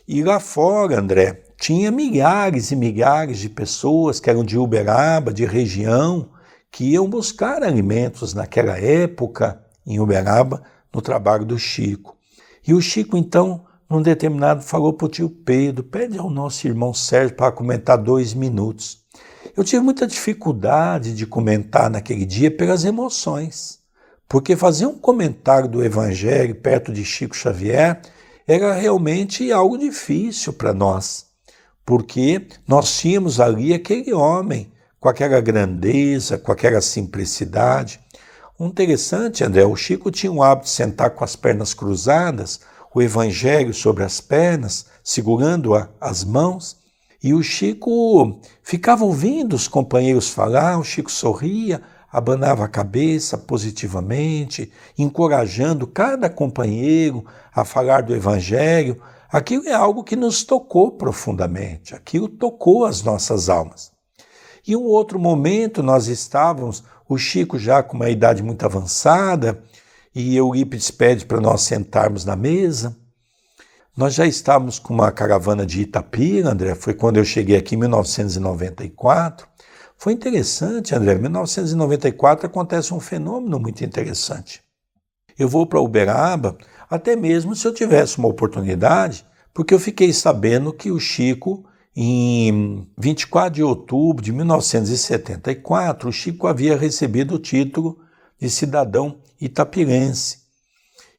E 0.07 0.23
lá 0.23 0.39
fora, 0.39 0.99
André, 0.99 1.43
tinha 1.59 1.89
milhares 1.89 2.71
e 2.71 2.75
milhares 2.75 3.39
de 3.39 3.49
pessoas 3.49 4.19
que 4.19 4.29
eram 4.29 4.43
de 4.43 4.59
Uberaba, 4.59 5.33
de 5.33 5.43
região, 5.45 6.29
que 6.69 6.91
iam 6.91 7.09
buscar 7.09 7.63
alimentos 7.63 8.35
naquela 8.35 8.77
época 8.77 9.59
em 9.87 9.99
Uberaba, 9.99 10.61
no 10.93 11.01
trabalho 11.01 11.45
do 11.45 11.57
Chico. 11.57 12.15
E 12.67 12.75
o 12.75 12.81
Chico, 12.81 13.17
então, 13.17 13.65
num 13.89 14.01
determinado, 14.01 14.61
falou 14.61 14.93
para 14.93 15.05
o 15.05 15.09
tio 15.09 15.29
Pedro: 15.29 15.83
pede 15.83 16.19
ao 16.19 16.29
nosso 16.29 16.67
irmão 16.67 16.93
Sérgio 16.93 17.35
para 17.35 17.51
comentar 17.51 17.97
dois 17.97 18.35
minutos. 18.35 19.03
Eu 19.55 19.63
tive 19.63 19.81
muita 19.81 20.05
dificuldade 20.05 21.13
de 21.13 21.25
comentar 21.25 21.89
naquele 21.89 22.25
dia 22.25 22.51
pelas 22.51 22.83
emoções. 22.83 23.79
Porque 24.27 24.55
fazer 24.55 24.85
um 24.85 24.97
comentário 24.97 25.69
do 25.69 25.83
Evangelho 25.83 26.55
perto 26.55 26.91
de 26.91 27.05
Chico 27.05 27.35
Xavier 27.35 28.01
era 28.45 28.74
realmente 28.74 29.51
algo 29.51 29.77
difícil 29.77 30.51
para 30.51 30.74
nós, 30.74 31.27
porque 31.85 32.47
nós 32.67 32.97
tínhamos 32.97 33.39
ali 33.39 33.74
aquele 33.74 34.13
homem 34.13 34.71
com 35.00 35.07
aquela 35.07 35.39
grandeza, 35.39 36.38
com 36.38 36.51
aquela 36.51 36.81
simplicidade. 36.81 38.00
O 38.59 38.65
interessante, 38.65 39.43
André, 39.43 39.63
o 39.63 39.75
Chico 39.75 40.12
tinha 40.12 40.31
o 40.31 40.43
hábito 40.43 40.65
de 40.65 40.74
sentar 40.74 41.12
com 41.12 41.24
as 41.24 41.35
pernas 41.35 41.74
cruzadas, 41.74 42.59
o 42.93 43.01
Evangelho 43.01 43.74
sobre 43.74 44.03
as 44.03 44.19
pernas, 44.19 44.85
segurando 45.03 45.74
as 46.00 46.24
mãos, 46.24 46.77
e 47.25 47.34
o 47.34 47.41
Chico 47.41 48.39
ficava 48.62 49.03
ouvindo 49.03 49.55
os 49.55 49.67
companheiros 49.67 50.29
falar, 50.29 50.77
o 50.77 50.84
Chico 50.84 51.12
sorria, 51.12 51.82
abanava 52.12 52.63
a 52.63 52.70
cabeça 52.70 53.38
positivamente, 53.38 54.72
encorajando 54.98 55.88
cada 55.88 56.29
companheiro 56.29 57.25
a 57.53 57.65
falar 57.65 58.03
do 58.03 58.15
Evangelho, 58.15 59.01
Aquilo 59.36 59.67
é 59.67 59.74
algo 59.74 60.01
que 60.01 60.15
nos 60.15 60.46
tocou 60.46 60.91
profundamente, 60.91 61.94
aquilo 61.94 62.29
tocou 62.29 62.86
as 62.86 63.01
nossas 63.03 63.50
almas. 63.50 63.91
E 64.65 64.77
um 64.77 64.84
outro 64.84 65.20
momento 65.20 65.84
nós 65.84 66.08
estávamos, 66.08 66.86
o 67.10 67.17
Chico 67.17 67.60
já 67.60 67.84
com 67.84 67.98
uma 67.98 68.10
idade 68.10 68.41
muito 68.41 68.65
avançada, 68.65 69.62
e 70.13 70.38
Eurípides 70.38 70.89
pede 70.89 71.25
para 71.25 71.41
nós 71.41 71.63
sentarmos 71.63 72.24
na 72.24 72.36
mesa. 72.36 72.96
Nós 73.95 74.13
já 74.13 74.27
estávamos 74.27 74.77
com 74.77 74.93
uma 74.93 75.09
caravana 75.09 75.65
de 75.65 75.83
Itapira, 75.83 76.49
André, 76.49 76.75
foi 76.75 76.93
quando 76.93 77.15
eu 77.15 77.23
cheguei 77.23 77.55
aqui 77.55 77.75
em 77.75 77.77
1994. 77.77 79.47
Foi 79.97 80.11
interessante, 80.11 80.93
André, 80.93 81.13
em 81.13 81.19
1994 81.19 82.45
acontece 82.45 82.93
um 82.93 82.99
fenômeno 82.99 83.57
muito 83.57 83.85
interessante. 83.85 84.61
Eu 85.39 85.47
vou 85.47 85.65
para 85.65 85.79
Uberaba, 85.79 86.57
até 86.89 87.15
mesmo 87.15 87.55
se 87.55 87.65
eu 87.65 87.73
tivesse 87.73 88.17
uma 88.17 88.27
oportunidade, 88.27 89.25
porque 89.53 89.73
eu 89.73 89.79
fiquei 89.79 90.11
sabendo 90.11 90.73
que 90.73 90.91
o 90.91 90.99
Chico, 90.99 91.63
em 91.95 92.85
24 92.97 93.53
de 93.53 93.63
outubro 93.63 94.21
de 94.21 94.33
1974, 94.33 96.09
o 96.09 96.11
Chico 96.11 96.47
havia 96.47 96.75
recebido 96.75 97.35
o 97.35 97.39
título 97.39 97.97
de 98.37 98.49
cidadão 98.49 99.19
itapirense. 99.39 100.44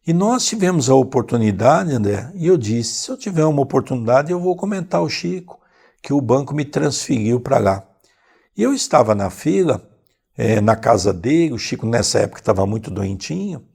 E 0.07 0.13
nós 0.13 0.45
tivemos 0.45 0.89
a 0.89 0.95
oportunidade, 0.95 1.93
André, 1.93 2.31
e 2.37 2.47
eu 2.47 2.57
disse: 2.57 2.95
se 2.95 3.11
eu 3.11 3.17
tiver 3.17 3.45
uma 3.45 3.63
oportunidade, 3.63 4.31
eu 4.31 4.39
vou 4.39 4.55
comentar 4.55 5.01
ao 5.01 5.09
Chico 5.09 5.59
que 6.01 6.13
o 6.13 6.21
banco 6.21 6.55
me 6.55 6.65
transferiu 6.65 7.41
para 7.41 7.59
lá. 7.59 7.89
E 8.57 8.63
eu 8.63 8.73
estava 8.73 9.17
na 9.17 9.31
fila, 9.31 9.91
é, 10.37 10.61
na 10.61 10.77
casa 10.77 11.13
dele, 11.13 11.53
o 11.53 11.59
Chico 11.59 11.87
nessa 11.87 12.21
época 12.21 12.41
estava 12.41 12.65
muito 12.65 12.89
doentinho, 12.89 13.67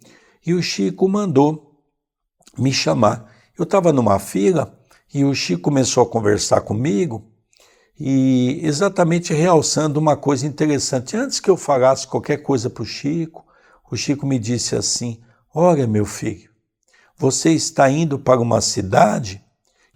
e 0.45 0.53
o 0.53 0.63
Chico 0.63 1.05
mandou 1.09 1.81
me 2.57 2.71
chamar. 2.71 3.29
Eu 3.57 3.63
estava 3.63 3.91
numa 3.91 4.17
fila 4.17 4.79
e 5.13 5.25
o 5.25 5.35
Chico 5.35 5.63
começou 5.63 6.01
a 6.01 6.09
conversar 6.09 6.61
comigo 6.61 7.29
e 7.99 8.61
exatamente 8.63 9.33
realçando 9.33 9.99
uma 9.99 10.15
coisa 10.15 10.47
interessante. 10.47 11.17
Antes 11.17 11.41
que 11.41 11.49
eu 11.49 11.57
falasse 11.57 12.07
qualquer 12.07 12.37
coisa 12.37 12.69
para 12.69 12.83
o 12.83 12.85
Chico, 12.85 13.45
o 13.91 13.97
Chico 13.97 14.25
me 14.25 14.39
disse 14.39 14.77
assim: 14.77 15.21
Olha, 15.53 15.85
meu 15.85 16.05
filho, 16.05 16.49
você 17.17 17.51
está 17.51 17.89
indo 17.89 18.17
para 18.17 18.39
uma 18.39 18.61
cidade 18.61 19.43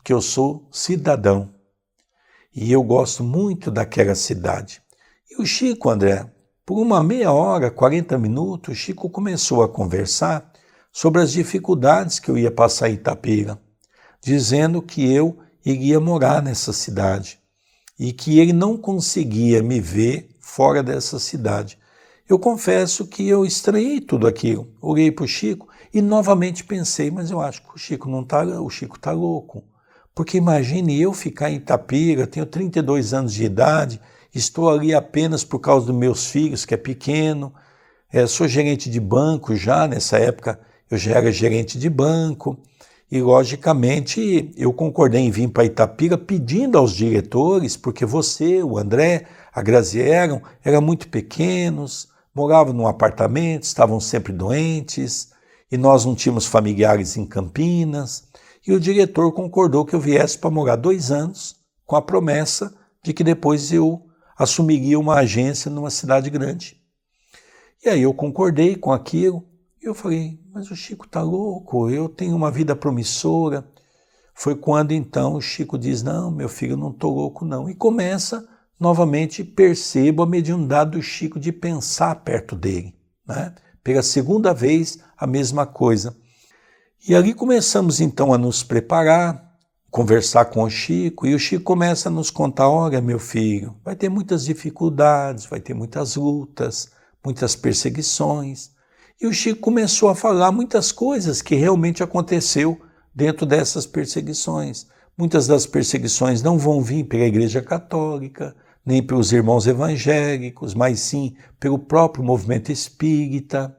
que 0.03 0.11
eu 0.11 0.21
sou 0.21 0.67
cidadão. 0.69 1.49
E 2.53 2.73
eu 2.73 2.83
gosto 2.83 3.23
muito 3.23 3.71
daquela 3.71 4.15
cidade. 4.15 4.81
E 5.31 5.41
o 5.41 5.45
Chico, 5.45 5.89
André, 5.89 6.29
por 6.65 6.81
uma 6.81 7.01
meia 7.01 7.31
hora, 7.31 7.71
40 7.71 8.17
minutos, 8.17 8.73
o 8.73 8.77
Chico 8.77 9.09
começou 9.09 9.63
a 9.63 9.69
conversar 9.69 10.51
sobre 10.91 11.21
as 11.21 11.31
dificuldades 11.31 12.19
que 12.19 12.29
eu 12.29 12.37
ia 12.37 12.51
passar 12.51 12.89
em 12.89 12.95
Itapira, 12.95 13.57
dizendo 14.21 14.81
que 14.81 15.09
eu 15.09 15.39
iria 15.65 16.01
morar 16.01 16.43
nessa 16.43 16.73
cidade 16.73 17.39
e 17.97 18.11
que 18.11 18.39
ele 18.39 18.51
não 18.51 18.75
conseguia 18.75 19.63
me 19.63 19.79
ver 19.79 20.35
fora 20.37 20.83
dessa 20.83 21.17
cidade. 21.17 21.79
Eu 22.27 22.39
confesso 22.39 23.05
que 23.05 23.27
eu 23.27 23.45
estranhei 23.45 24.01
tudo 24.01 24.25
aquilo. 24.25 24.67
Olhei 24.81 25.11
para 25.11 25.25
o 25.25 25.27
Chico 25.27 25.67
e 25.93 26.01
novamente 26.01 26.63
pensei, 26.63 27.11
mas 27.11 27.29
eu 27.29 27.39
acho 27.39 27.61
que 27.61 27.75
o 27.75 27.77
Chico 27.77 28.09
não 28.09 28.23
tá, 28.23 28.43
o 28.43 28.67
Chico 28.67 28.99
tá 28.99 29.11
louco. 29.11 29.63
Porque 30.13 30.35
imagine 30.35 30.99
eu 30.99 31.13
ficar 31.13 31.51
em 31.51 31.57
Itapira, 31.57 32.25
tenho 32.25 32.47
32 32.47 33.13
anos 33.13 33.31
de 33.31 33.43
idade, 33.43 34.01
estou 34.33 34.71
ali 34.71 34.91
apenas 34.91 35.43
por 35.43 35.59
causa 35.59 35.85
dos 35.85 35.95
meus 35.95 36.25
filhos, 36.25 36.65
que 36.65 36.73
é 36.73 36.77
pequeno, 36.77 37.53
é, 38.11 38.25
sou 38.25 38.47
gerente 38.47 38.89
de 38.89 38.99
banco 38.99 39.55
já, 39.55 39.87
nessa 39.87 40.17
época 40.17 40.59
eu 40.89 40.97
já 40.97 41.11
era 41.11 41.31
gerente 41.31 41.77
de 41.77 41.89
banco, 41.91 42.57
e 43.11 43.21
logicamente 43.21 44.51
eu 44.57 44.73
concordei 44.73 45.21
em 45.21 45.29
vir 45.29 45.49
para 45.49 45.65
Itapira 45.65 46.17
pedindo 46.17 46.75
aos 46.75 46.95
diretores, 46.95 47.77
porque 47.77 48.03
você, 48.03 48.63
o 48.63 48.79
André, 48.79 49.27
a 49.53 49.61
Graziella 49.61 50.41
eram 50.63 50.81
muito 50.81 51.07
pequenos, 51.07 52.14
moravam 52.35 52.73
num 52.73 52.87
apartamento, 52.87 53.63
estavam 53.63 53.99
sempre 53.99 54.33
doentes, 54.33 55.31
e 55.71 55.77
nós 55.77 56.05
não 56.05 56.13
tínhamos 56.13 56.45
familiares 56.45 57.17
em 57.17 57.25
Campinas 57.25 58.27
e 58.67 58.73
o 58.73 58.79
diretor 58.79 59.31
concordou 59.31 59.85
que 59.85 59.93
eu 59.93 59.99
viesse 59.99 60.37
para 60.37 60.49
morar 60.49 60.75
dois 60.75 61.11
anos, 61.11 61.55
com 61.85 61.95
a 61.95 62.01
promessa 62.01 62.75
de 63.03 63.13
que 63.13 63.23
depois 63.23 63.71
eu 63.71 64.03
assumiria 64.35 64.99
uma 64.99 65.15
agência 65.15 65.69
numa 65.69 65.91
cidade 65.91 66.31
grande. 66.31 66.81
E 67.83 67.89
aí 67.89 68.01
eu 68.01 68.13
concordei 68.13 68.75
com 68.75 68.91
aquilo, 68.91 69.45
e 69.81 69.85
eu 69.85 69.93
falei, 69.93 70.39
mas 70.51 70.71
o 70.71 70.75
Chico 70.75 71.07
tá 71.07 71.21
louco, 71.21 71.89
eu 71.91 72.09
tenho 72.09 72.35
uma 72.35 72.49
vida 72.49 72.75
promissora. 72.75 73.69
Foi 74.33 74.55
quando 74.55 74.91
então 74.93 75.35
o 75.35 75.41
Chico 75.41 75.77
diz, 75.77 76.01
não, 76.01 76.31
meu 76.31 76.49
filho, 76.49 76.75
não 76.75 76.91
tô 76.91 77.09
louco 77.09 77.45
não. 77.45 77.69
E 77.69 77.75
começa, 77.75 78.47
novamente, 78.79 79.43
percebo 79.43 80.23
a 80.23 80.27
mediunidade 80.27 80.91
do 80.91 81.01
Chico 81.01 81.39
de 81.39 81.51
pensar 81.51 82.15
perto 82.15 82.55
dele. 82.55 82.93
Né? 83.27 83.53
Pela 83.83 84.01
segunda 84.01 84.53
vez, 84.53 84.99
a 85.17 85.25
mesma 85.25 85.65
coisa. 85.65 86.15
E 87.07 87.13
ali 87.13 87.33
começamos 87.33 88.01
então 88.01 88.33
a 88.33 88.37
nos 88.37 88.63
preparar, 88.63 89.53
conversar 89.91 90.45
com 90.45 90.63
o 90.63 90.69
Chico, 90.69 91.27
e 91.27 91.35
o 91.35 91.39
Chico 91.39 91.63
começa 91.63 92.09
a 92.09 92.11
nos 92.11 92.29
contar: 92.29 92.67
olha, 92.67 92.99
meu 93.01 93.19
filho, 93.19 93.75
vai 93.83 93.95
ter 93.95 94.09
muitas 94.09 94.45
dificuldades, 94.45 95.45
vai 95.45 95.59
ter 95.59 95.73
muitas 95.73 96.15
lutas, 96.15 96.89
muitas 97.23 97.55
perseguições. 97.55 98.71
E 99.21 99.27
o 99.27 99.33
Chico 99.33 99.61
começou 99.61 100.09
a 100.09 100.15
falar 100.15 100.51
muitas 100.51 100.91
coisas 100.91 101.41
que 101.41 101.55
realmente 101.55 102.03
aconteceu 102.03 102.79
dentro 103.13 103.45
dessas 103.45 103.85
perseguições. 103.85 104.87
Muitas 105.17 105.47
das 105.47 105.65
perseguições 105.65 106.41
não 106.41 106.57
vão 106.57 106.81
vir 106.81 107.05
pela 107.05 107.23
Igreja 107.23 107.61
Católica, 107.61 108.53
nem 108.85 109.01
pelos 109.01 109.31
irmãos 109.31 109.65
evangélicos, 109.65 110.73
mas 110.73 110.99
sim 110.99 111.35
pelo 111.59 111.79
próprio 111.79 112.23
movimento 112.23 112.71
espírita. 112.71 113.75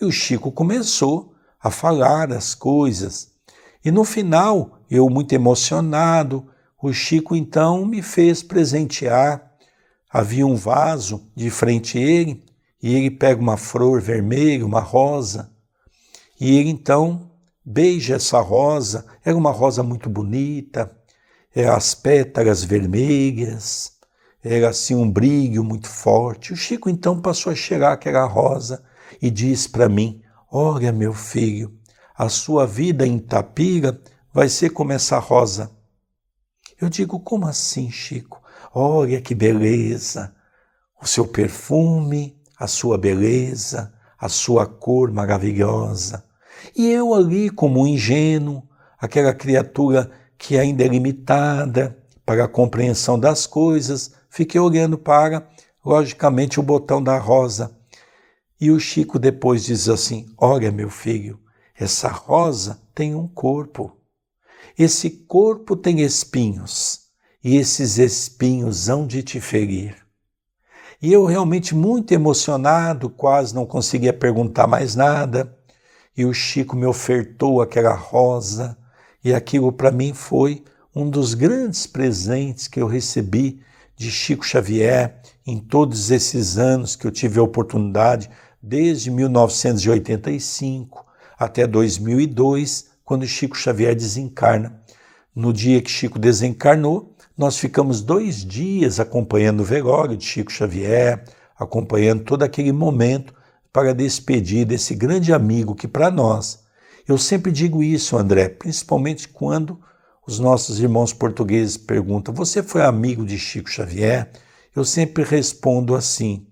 E 0.00 0.04
o 0.04 0.10
Chico 0.10 0.50
começou 0.50 1.34
a 1.60 1.70
falar 1.70 2.32
as 2.32 2.54
coisas. 2.54 3.32
E 3.84 3.90
no 3.90 4.04
final, 4.04 4.78
eu 4.90 5.08
muito 5.10 5.32
emocionado, 5.32 6.48
o 6.82 6.92
Chico 6.92 7.36
então 7.36 7.84
me 7.84 8.00
fez 8.00 8.42
presentear. 8.42 9.52
Havia 10.10 10.46
um 10.46 10.56
vaso 10.56 11.28
de 11.36 11.50
frente 11.50 11.98
a 11.98 12.00
ele, 12.00 12.44
e 12.82 12.94
ele 12.94 13.10
pega 13.10 13.40
uma 13.40 13.56
flor 13.56 14.00
vermelha, 14.00 14.64
uma 14.64 14.80
rosa, 14.80 15.50
e 16.40 16.56
ele 16.56 16.70
então 16.70 17.30
beija 17.64 18.14
essa 18.14 18.40
rosa. 18.40 19.04
Era 19.24 19.36
uma 19.36 19.50
rosa 19.50 19.82
muito 19.82 20.08
bonita, 20.08 20.96
era 21.54 21.76
as 21.76 21.94
pétalas 21.94 22.62
vermelhas, 22.62 23.97
era 24.48 24.70
assim 24.70 24.94
um 24.94 25.10
brilho 25.10 25.62
muito 25.62 25.88
forte. 25.88 26.52
O 26.52 26.56
Chico 26.56 26.88
então 26.88 27.20
passou 27.20 27.52
a 27.52 27.54
cheirar 27.54 27.92
aquela 27.92 28.24
rosa 28.24 28.82
e 29.20 29.30
diz 29.30 29.66
para 29.66 29.88
mim: 29.88 30.22
Olha, 30.50 30.90
meu 30.90 31.12
filho, 31.12 31.76
a 32.16 32.28
sua 32.28 32.66
vida 32.66 33.06
em 33.06 33.18
Tapira 33.18 34.00
vai 34.32 34.48
ser 34.48 34.70
como 34.70 34.92
essa 34.92 35.18
rosa. 35.18 35.70
Eu 36.80 36.88
digo, 36.88 37.20
como 37.20 37.46
assim, 37.46 37.90
Chico? 37.90 38.42
Olha 38.72 39.20
que 39.20 39.34
beleza! 39.34 40.34
O 41.00 41.06
seu 41.06 41.26
perfume, 41.26 42.36
a 42.58 42.66
sua 42.66 42.96
beleza, 42.96 43.92
a 44.18 44.28
sua 44.28 44.66
cor 44.66 45.12
maravilhosa. 45.12 46.24
E 46.74 46.90
eu 46.90 47.14
ali, 47.14 47.50
como 47.50 47.82
um 47.82 47.86
ingênuo, 47.86 48.66
aquela 48.98 49.34
criatura 49.34 50.10
que 50.36 50.56
ainda 50.56 50.84
é 50.84 50.88
limitada 50.88 51.98
para 52.24 52.44
a 52.44 52.48
compreensão 52.48 53.18
das 53.18 53.46
coisas, 53.46 54.17
fiquei 54.28 54.60
olhando 54.60 54.98
para, 54.98 55.48
logicamente, 55.84 56.60
o 56.60 56.62
botão 56.62 57.02
da 57.02 57.18
rosa 57.18 57.78
e 58.60 58.70
o 58.72 58.80
Chico 58.80 59.18
depois 59.18 59.64
diz 59.64 59.88
assim: 59.88 60.26
Olha, 60.36 60.72
meu 60.72 60.90
filho, 60.90 61.38
essa 61.76 62.08
rosa 62.08 62.80
tem 62.94 63.14
um 63.14 63.28
corpo. 63.28 63.96
Esse 64.76 65.10
corpo 65.10 65.76
tem 65.76 66.00
espinhos, 66.00 67.02
e 67.42 67.56
esses 67.56 67.98
espinhos 67.98 68.88
hão 68.88 69.06
de 69.06 69.22
te 69.22 69.40
ferir. 69.40 69.96
E 71.00 71.12
eu 71.12 71.24
realmente 71.24 71.74
muito 71.74 72.12
emocionado, 72.12 73.08
quase 73.08 73.54
não 73.54 73.64
conseguia 73.64 74.12
perguntar 74.12 74.66
mais 74.66 74.96
nada. 74.96 75.56
E 76.16 76.24
o 76.24 76.34
Chico 76.34 76.74
me 76.74 76.86
ofertou 76.86 77.62
aquela 77.62 77.94
rosa, 77.94 78.76
e 79.22 79.32
aquilo 79.32 79.70
para 79.70 79.92
mim 79.92 80.12
foi 80.12 80.64
um 80.92 81.08
dos 81.08 81.34
grandes 81.34 81.86
presentes 81.86 82.66
que 82.66 82.80
eu 82.80 82.88
recebi 82.88 83.62
de 83.98 84.10
Chico 84.12 84.46
Xavier 84.46 85.20
em 85.44 85.58
todos 85.58 86.12
esses 86.12 86.56
anos 86.56 86.94
que 86.94 87.04
eu 87.04 87.10
tive 87.10 87.40
a 87.40 87.42
oportunidade 87.42 88.30
desde 88.62 89.10
1985 89.10 91.04
até 91.36 91.66
2002, 91.66 92.90
quando 93.04 93.26
Chico 93.26 93.56
Xavier 93.56 93.94
desencarna. 93.94 94.80
No 95.34 95.52
dia 95.52 95.82
que 95.82 95.90
Chico 95.90 96.18
desencarnou, 96.18 97.14
nós 97.36 97.58
ficamos 97.58 98.00
dois 98.00 98.44
dias 98.44 99.00
acompanhando 99.00 99.60
o 99.60 99.64
velório 99.64 100.16
de 100.16 100.24
Chico 100.24 100.52
Xavier, 100.52 101.24
acompanhando 101.58 102.22
todo 102.22 102.44
aquele 102.44 102.72
momento 102.72 103.34
para 103.72 103.92
despedir 103.94 104.64
desse 104.64 104.94
grande 104.94 105.32
amigo 105.32 105.74
que, 105.74 105.88
para 105.88 106.10
nós, 106.10 106.60
eu 107.06 107.18
sempre 107.18 107.50
digo 107.50 107.82
isso, 107.82 108.16
André, 108.16 108.48
principalmente 108.48 109.28
quando 109.28 109.80
os 110.28 110.38
nossos 110.38 110.78
irmãos 110.78 111.14
portugueses 111.14 111.78
perguntam: 111.78 112.34
Você 112.34 112.62
foi 112.62 112.82
amigo 112.82 113.24
de 113.24 113.38
Chico 113.38 113.70
Xavier? 113.70 114.30
Eu 114.76 114.84
sempre 114.84 115.24
respondo 115.24 115.96
assim: 115.96 116.46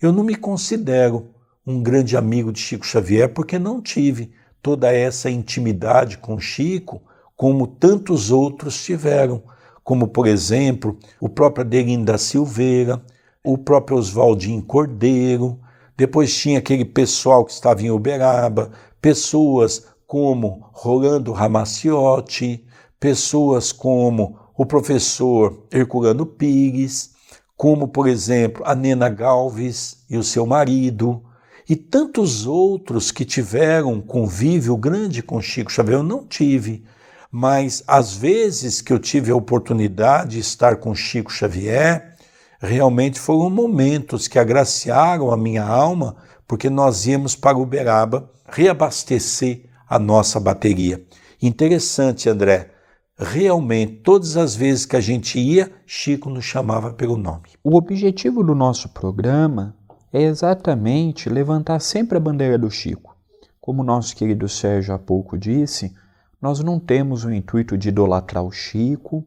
Eu 0.00 0.12
não 0.12 0.22
me 0.22 0.34
considero 0.34 1.30
um 1.66 1.82
grande 1.82 2.18
amigo 2.18 2.52
de 2.52 2.60
Chico 2.60 2.84
Xavier 2.84 3.32
porque 3.32 3.58
não 3.58 3.80
tive 3.80 4.30
toda 4.60 4.92
essa 4.92 5.30
intimidade 5.30 6.18
com 6.18 6.38
Chico 6.38 7.02
como 7.34 7.66
tantos 7.66 8.30
outros 8.30 8.84
tiveram, 8.84 9.42
como 9.82 10.06
por 10.06 10.26
exemplo 10.26 10.98
o 11.18 11.26
próprio 11.26 11.64
Adelino 11.64 12.04
da 12.04 12.18
Silveira, 12.18 13.02
o 13.42 13.56
próprio 13.56 13.96
Oswaldinho 13.96 14.62
Cordeiro, 14.62 15.58
depois 15.96 16.36
tinha 16.36 16.58
aquele 16.58 16.84
pessoal 16.84 17.42
que 17.42 17.52
estava 17.52 17.80
em 17.80 17.90
Uberaba, 17.90 18.70
pessoas 19.00 19.86
como 20.06 20.68
Rolando 20.72 21.32
Ramaciotti, 21.32 22.66
pessoas 23.04 23.70
como 23.70 24.38
o 24.56 24.64
professor 24.64 25.66
Herculano 25.70 26.24
Pires, 26.24 27.10
como, 27.54 27.86
por 27.86 28.08
exemplo, 28.08 28.62
a 28.64 28.74
Nena 28.74 29.10
Galves 29.10 30.06
e 30.08 30.16
o 30.16 30.22
seu 30.22 30.46
marido, 30.46 31.22
e 31.68 31.76
tantos 31.76 32.46
outros 32.46 33.10
que 33.10 33.26
tiveram 33.26 34.00
convívio 34.00 34.74
grande 34.74 35.22
com 35.22 35.38
Chico 35.38 35.70
Xavier. 35.70 35.98
Eu 35.98 36.02
não 36.02 36.26
tive, 36.26 36.82
mas 37.30 37.84
às 37.86 38.16
vezes 38.16 38.80
que 38.80 38.90
eu 38.90 38.98
tive 38.98 39.30
a 39.30 39.36
oportunidade 39.36 40.36
de 40.36 40.38
estar 40.38 40.76
com 40.76 40.94
Chico 40.94 41.30
Xavier, 41.30 42.16
realmente 42.58 43.20
foram 43.20 43.50
momentos 43.50 44.26
que 44.26 44.38
agraciaram 44.38 45.30
a 45.30 45.36
minha 45.36 45.62
alma, 45.62 46.16
porque 46.48 46.70
nós 46.70 47.04
íamos 47.04 47.36
para 47.36 47.58
Uberaba 47.58 48.30
reabastecer 48.46 49.66
a 49.86 49.98
nossa 49.98 50.40
bateria. 50.40 51.04
Interessante, 51.42 52.30
André. 52.30 52.70
Realmente, 53.16 54.00
todas 54.02 54.36
as 54.36 54.56
vezes 54.56 54.84
que 54.84 54.96
a 54.96 55.00
gente 55.00 55.38
ia, 55.38 55.70
Chico 55.86 56.28
nos 56.28 56.44
chamava 56.44 56.92
pelo 56.92 57.16
nome. 57.16 57.50
O 57.62 57.76
objetivo 57.76 58.42
do 58.42 58.56
nosso 58.56 58.88
programa 58.88 59.76
é 60.12 60.22
exatamente 60.22 61.28
levantar 61.28 61.78
sempre 61.80 62.18
a 62.18 62.20
bandeira 62.20 62.58
do 62.58 62.68
Chico. 62.68 63.16
Como 63.60 63.82
o 63.82 63.84
nosso 63.84 64.16
querido 64.16 64.48
Sérgio 64.48 64.92
há 64.92 64.98
pouco 64.98 65.38
disse, 65.38 65.94
nós 66.42 66.58
não 66.58 66.80
temos 66.80 67.24
o 67.24 67.32
intuito 67.32 67.78
de 67.78 67.90
idolatrar 67.90 68.42
o 68.42 68.50
Chico, 68.50 69.24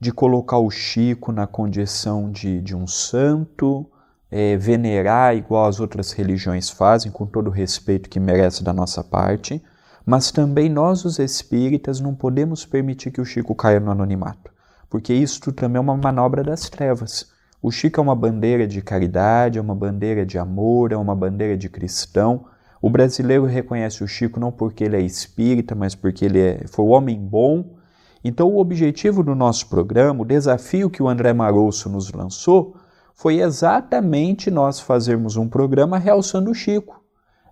de 0.00 0.10
colocar 0.10 0.58
o 0.58 0.70
Chico 0.70 1.30
na 1.30 1.46
condição 1.46 2.32
de, 2.32 2.62
de 2.62 2.74
um 2.74 2.86
santo, 2.86 3.86
é, 4.30 4.56
venerar 4.56 5.36
igual 5.36 5.66
as 5.66 5.80
outras 5.80 6.12
religiões 6.12 6.70
fazem, 6.70 7.12
com 7.12 7.26
todo 7.26 7.48
o 7.48 7.52
respeito 7.52 8.08
que 8.08 8.18
merece 8.18 8.64
da 8.64 8.72
nossa 8.72 9.04
parte, 9.04 9.62
mas 10.08 10.30
também 10.30 10.70
nós, 10.70 11.04
os 11.04 11.18
espíritas, 11.18 12.00
não 12.00 12.14
podemos 12.14 12.64
permitir 12.64 13.10
que 13.10 13.20
o 13.20 13.26
Chico 13.26 13.54
caia 13.54 13.78
no 13.78 13.90
anonimato, 13.90 14.50
porque 14.88 15.12
isso 15.12 15.52
também 15.52 15.76
é 15.76 15.80
uma 15.80 15.98
manobra 15.98 16.42
das 16.42 16.70
trevas. 16.70 17.30
O 17.60 17.70
Chico 17.70 18.00
é 18.00 18.02
uma 18.02 18.16
bandeira 18.16 18.66
de 18.66 18.80
caridade, 18.80 19.58
é 19.58 19.60
uma 19.60 19.74
bandeira 19.74 20.24
de 20.24 20.38
amor, 20.38 20.92
é 20.92 20.96
uma 20.96 21.14
bandeira 21.14 21.58
de 21.58 21.68
cristão. 21.68 22.46
O 22.80 22.88
brasileiro 22.88 23.44
reconhece 23.44 24.02
o 24.02 24.08
Chico 24.08 24.40
não 24.40 24.50
porque 24.50 24.82
ele 24.82 24.96
é 24.96 25.02
espírita, 25.02 25.74
mas 25.74 25.94
porque 25.94 26.24
ele 26.24 26.40
é, 26.40 26.64
foi 26.68 26.86
um 26.86 26.88
homem 26.88 27.20
bom. 27.20 27.76
Então, 28.24 28.48
o 28.48 28.60
objetivo 28.60 29.22
do 29.22 29.34
nosso 29.34 29.68
programa, 29.68 30.22
o 30.22 30.24
desafio 30.24 30.88
que 30.88 31.02
o 31.02 31.08
André 31.10 31.34
Marosso 31.34 31.90
nos 31.90 32.10
lançou, 32.12 32.74
foi 33.14 33.40
exatamente 33.40 34.50
nós 34.50 34.80
fazermos 34.80 35.36
um 35.36 35.46
programa 35.46 35.98
realçando 35.98 36.50
o 36.50 36.54
Chico, 36.54 36.97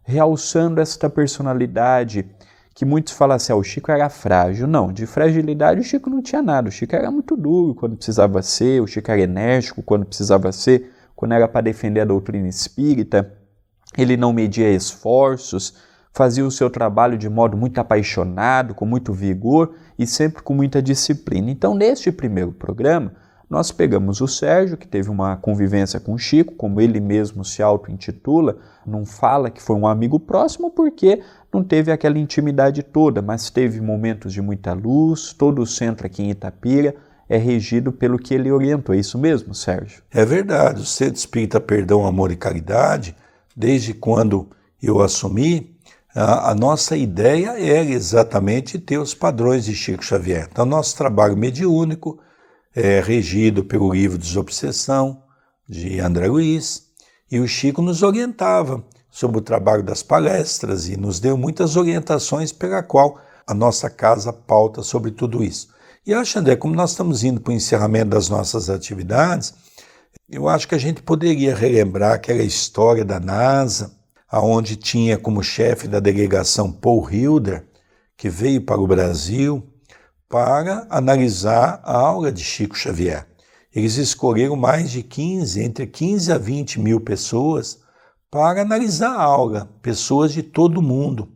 realçando 0.07 0.81
esta 0.81 1.11
personalidade 1.11 2.25
que 2.73 2.85
muitos 2.85 3.13
falam 3.15 3.35
assim, 3.35 3.53
ah, 3.53 3.57
o 3.57 3.63
Chico 3.63 3.91
era 3.91 4.09
frágil. 4.09 4.67
Não, 4.67 4.93
de 4.93 5.05
fragilidade 5.05 5.81
o 5.81 5.85
Chico 5.85 6.09
não 6.09 6.23
tinha 6.23 6.41
nada. 6.41 6.69
O 6.69 6.73
Chico 6.73 6.95
era 6.95 7.11
muito 7.11 7.37
duro 7.37 7.75
quando 7.75 7.97
precisava 7.97 8.41
ser, 8.41 8.81
o 8.81 8.87
Chico 8.87 9.11
era 9.11 9.21
enérgico 9.21 9.83
quando 9.83 10.07
precisava 10.07 10.53
ser, 10.53 10.93
quando 11.17 11.33
era 11.33 11.49
para 11.49 11.63
defender 11.63 12.03
a 12.03 12.05
doutrina 12.05 12.47
espírita. 12.47 13.33
Ele 13.99 14.17
não 14.17 14.33
media 14.33 14.71
esforços, 14.71 15.75
fazia 16.13 16.47
o 16.47 16.51
seu 16.51 16.71
trabalho 16.71 17.19
de 17.19 17.29
modo 17.29 17.57
muito 17.57 17.79
apaixonado, 17.79 18.75
com 18.75 18.87
muito 18.87 19.13
vigor 19.13 19.75
e 19.99 20.07
sempre 20.07 20.43
com 20.43 20.55
muita 20.55 20.81
disciplina. 20.81 21.51
Então, 21.51 21.75
neste 21.75 22.13
primeiro 22.13 22.53
programa, 22.53 23.13
nós 23.49 23.71
pegamos 23.71 24.21
o 24.21 24.27
Sérgio, 24.27 24.77
que 24.77 24.89
teve 24.89 25.09
uma 25.09 25.37
convivência 25.37 26.01
com 26.01 26.15
o 26.15 26.19
Chico, 26.19 26.55
como 26.55 26.81
ele 26.81 26.99
mesmo 26.99 27.45
se 27.45 27.63
auto-intitula, 27.63 28.59
não 28.85 29.07
fala 29.07 29.51
que 29.51 29.63
foi 29.63 29.77
um 29.77 29.87
amigo 29.87 30.19
próximo 30.19 30.71
porque 30.71 31.23
não 31.53 31.63
teve 31.63 31.93
aquela 31.93 32.19
intimidade 32.19 32.83
toda, 32.83 33.23
mas 33.23 33.49
teve 33.49 33.81
momentos 33.81 34.33
de 34.33 34.43
muita 34.43 34.73
luz. 34.73 35.33
Todo 35.33 35.63
o 35.63 35.67
centro 35.67 36.07
aqui 36.07 36.23
em 36.23 36.31
Itapira 36.31 36.95
é 37.29 37.37
regido 37.37 37.93
pelo 37.93 38.19
que 38.19 38.35
ele 38.35 38.51
orientou. 38.51 38.95
É 38.95 38.99
isso 38.99 39.17
mesmo, 39.17 39.55
Sérgio? 39.55 40.03
É 40.11 40.25
verdade. 40.25 40.83
O 40.83 40.87
Centro 40.87 41.17
Espírita 41.17 41.61
Perdão, 41.61 42.05
Amor 42.05 42.33
e 42.33 42.37
Caridade, 42.37 43.17
desde 43.57 43.95
quando 43.95 44.49
eu 44.83 45.01
assumi, 45.01 45.77
a, 46.15 46.51
a 46.51 46.55
nossa 46.55 46.97
ideia 46.97 47.59
era 47.59 47.85
exatamente 47.91 48.79
ter 48.79 48.99
os 48.99 49.15
padrões 49.15 49.65
de 49.65 49.75
Chico 49.75 50.05
Xavier. 50.05 50.49
Então, 50.51 50.65
nosso 50.65 50.97
trabalho 50.97 51.37
mediúnico 51.37 52.19
é 52.77 53.01
regido 53.01 53.65
pelo 53.65 53.91
livro 53.91 54.19
Desobsessão, 54.19 55.23
de 55.67 55.99
André 55.99 56.29
Luiz, 56.29 56.89
e 57.33 57.41
o 57.41 57.49
Chico 57.49 57.81
nos 57.81 58.03
orientava 58.03 58.85
sobre 59.11 59.39
o 59.39 59.41
trabalho 59.41 59.83
das 59.83 60.03
palestras 60.03 60.87
e 60.87 60.95
nos 60.95 61.19
deu 61.19 61.39
muitas 61.39 61.75
orientações 61.75 62.53
pela 62.53 62.83
qual 62.83 63.19
a 63.47 63.55
nossa 63.55 63.89
casa 63.89 64.31
pauta 64.31 64.83
sobre 64.83 65.11
tudo 65.11 65.43
isso. 65.43 65.69
E 66.07 66.13
acho, 66.13 66.39
André, 66.39 66.55
como 66.55 66.75
nós 66.75 66.91
estamos 66.91 67.25
indo 67.25 67.41
para 67.41 67.51
o 67.51 67.57
encerramento 67.57 68.11
das 68.11 68.29
nossas 68.29 68.69
atividades, 68.69 69.55
eu 70.29 70.47
acho 70.47 70.69
que 70.69 70.75
a 70.75 70.79
gente 70.79 71.03
poderia 71.03 71.57
relembrar 71.57 72.13
aquela 72.13 72.43
história 72.43 73.07
da 73.07 73.19
NASA, 73.19 73.97
aonde 74.29 74.77
tinha 74.77 75.17
como 75.17 75.43
chefe 75.43 75.89
da 75.89 75.99
delegação 75.99 76.71
Paul 76.71 77.11
Hilder, 77.11 77.67
que 78.19 78.29
veio 78.29 78.61
para 78.61 78.81
o 78.81 78.87
Brasil 78.87 79.67
para 80.29 80.87
analisar 80.91 81.81
a 81.85 81.97
aula 81.97 82.33
de 82.33 82.43
Chico 82.43 82.77
Xavier. 82.77 83.27
Eles 83.75 83.97
escolheram 83.97 84.57
mais 84.57 84.91
de 84.91 85.03
15, 85.03 85.63
entre 85.63 85.87
15 85.87 86.33
a 86.33 86.39
20 86.39 86.81
mil 86.81 87.01
pessoas 87.01 87.79
para 88.31 88.63
analisar 88.63 89.11
a 89.11 89.23
aula, 89.23 89.71
pessoas 89.83 90.33
de 90.33 90.43
todo 90.43 90.79
o 90.79 90.83
mundo. 90.83 91.31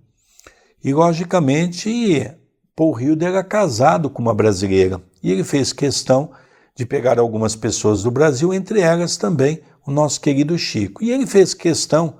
E, 0.82 0.92
logicamente, 0.92 2.30
Paul 2.74 2.98
Hilder 2.98 3.28
era 3.28 3.44
casado 3.44 4.08
com 4.08 4.22
uma 4.22 4.34
brasileira 4.34 5.00
e 5.22 5.30
ele 5.30 5.44
fez 5.44 5.72
questão 5.72 6.30
de 6.74 6.86
pegar 6.86 7.18
algumas 7.18 7.54
pessoas 7.54 8.02
do 8.02 8.10
Brasil, 8.10 8.54
entre 8.54 8.80
elas 8.80 9.16
também 9.16 9.60
o 9.86 9.90
nosso 9.90 10.20
querido 10.20 10.56
Chico. 10.58 11.04
E 11.04 11.10
ele 11.10 11.26
fez 11.26 11.52
questão, 11.52 12.16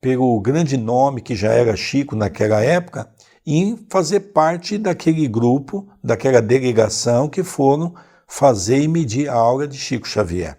pelo 0.00 0.40
grande 0.40 0.76
nome 0.76 1.20
que 1.20 1.36
já 1.36 1.52
era 1.52 1.76
Chico 1.76 2.16
naquela 2.16 2.62
época, 2.62 3.10
em 3.56 3.78
fazer 3.88 4.20
parte 4.20 4.76
daquele 4.76 5.26
grupo, 5.26 5.88
daquela 6.04 6.42
delegação 6.42 7.28
que 7.28 7.42
foram 7.42 7.94
fazer 8.26 8.82
e 8.82 8.86
medir 8.88 9.30
a 9.30 9.34
aula 9.34 9.66
de 9.66 9.78
Chico 9.78 10.06
Xavier. 10.06 10.58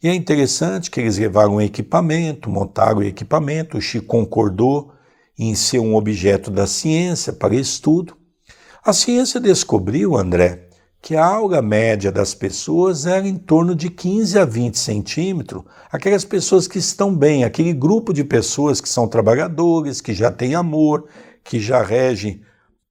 E 0.00 0.08
é 0.08 0.14
interessante 0.14 0.88
que 0.88 1.00
eles 1.00 1.18
levaram 1.18 1.60
equipamento, 1.60 2.48
montaram 2.48 2.98
o 2.98 3.02
equipamento, 3.02 3.76
o 3.76 3.80
Chico 3.80 4.06
concordou 4.06 4.92
em 5.36 5.52
ser 5.56 5.80
um 5.80 5.96
objeto 5.96 6.48
da 6.48 6.64
ciência 6.64 7.32
para 7.32 7.56
estudo. 7.56 8.16
A 8.84 8.92
ciência 8.92 9.40
descobriu, 9.40 10.16
André, 10.16 10.68
que 11.00 11.16
a 11.16 11.26
alga 11.26 11.60
média 11.60 12.12
das 12.12 12.34
pessoas 12.34 13.04
era 13.04 13.26
em 13.26 13.36
torno 13.36 13.74
de 13.74 13.90
15 13.90 14.38
a 14.38 14.44
20 14.44 14.78
centímetros, 14.78 15.64
aquelas 15.90 16.24
pessoas 16.24 16.68
que 16.68 16.78
estão 16.78 17.12
bem, 17.12 17.42
aquele 17.42 17.72
grupo 17.72 18.12
de 18.12 18.22
pessoas 18.22 18.80
que 18.80 18.88
são 18.88 19.08
trabalhadores, 19.08 20.00
que 20.00 20.14
já 20.14 20.30
têm 20.30 20.54
amor, 20.54 21.08
que 21.44 21.60
já 21.60 21.82
regem 21.82 22.42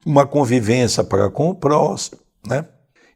uma 0.05 0.25
convivência 0.25 1.03
para 1.03 1.29
com 1.29 1.49
o 1.49 1.55
próximo, 1.55 2.19
né? 2.45 2.65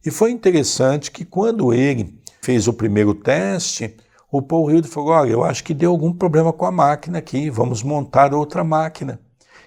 E 0.06 0.12
foi 0.12 0.32
interessante 0.32 1.10
que 1.10 1.26
quando 1.26 1.74
ele 1.74 2.20
fez 2.42 2.68
o 2.68 2.74
primeiro 2.74 3.16
teste, 3.16 3.96
o 4.32 4.42
Paul 4.42 4.70
Hilde 4.70 4.88
falou: 4.88 5.10
Olha, 5.10 5.32
eu 5.32 5.44
acho 5.44 5.64
que 5.64 5.74
deu 5.74 5.92
algum 5.92 6.14
problema 6.14 6.54
com 6.54 6.66
a 6.66 6.72
máquina 6.72 7.18
aqui, 7.18 7.50
vamos 7.50 7.82
montar 7.82 8.34
outra 8.34 8.64
máquina. 8.64 9.20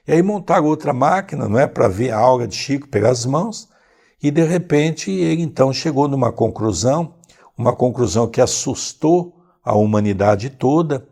E 0.06 0.12
aí 0.12 0.22
montaram 0.22 0.66
outra 0.66 0.92
máquina, 0.92 1.48
não 1.48 1.58
é? 1.58 1.66
Para 1.66 1.88
ver 1.88 2.12
a 2.12 2.18
aura 2.18 2.46
de 2.46 2.54
Chico 2.54 2.88
pelas 2.88 3.26
mãos, 3.26 3.68
e 4.22 4.30
de 4.30 4.42
repente 4.42 5.10
ele 5.10 5.42
então 5.42 5.72
chegou 5.72 6.08
numa 6.08 6.32
conclusão, 6.32 7.14
uma 7.56 7.74
conclusão 7.74 8.26
que 8.26 8.40
assustou 8.40 9.36
a 9.64 9.76
humanidade 9.76 10.50
toda. 10.50 11.06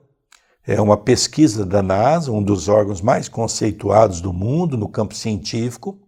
É 0.66 0.80
uma 0.80 0.96
pesquisa 0.96 1.64
da 1.64 1.82
NASA, 1.82 2.32
um 2.32 2.42
dos 2.42 2.68
órgãos 2.68 3.00
mais 3.00 3.28
conceituados 3.28 4.20
do 4.20 4.32
mundo 4.32 4.76
no 4.76 4.88
campo 4.88 5.14
científico, 5.14 6.00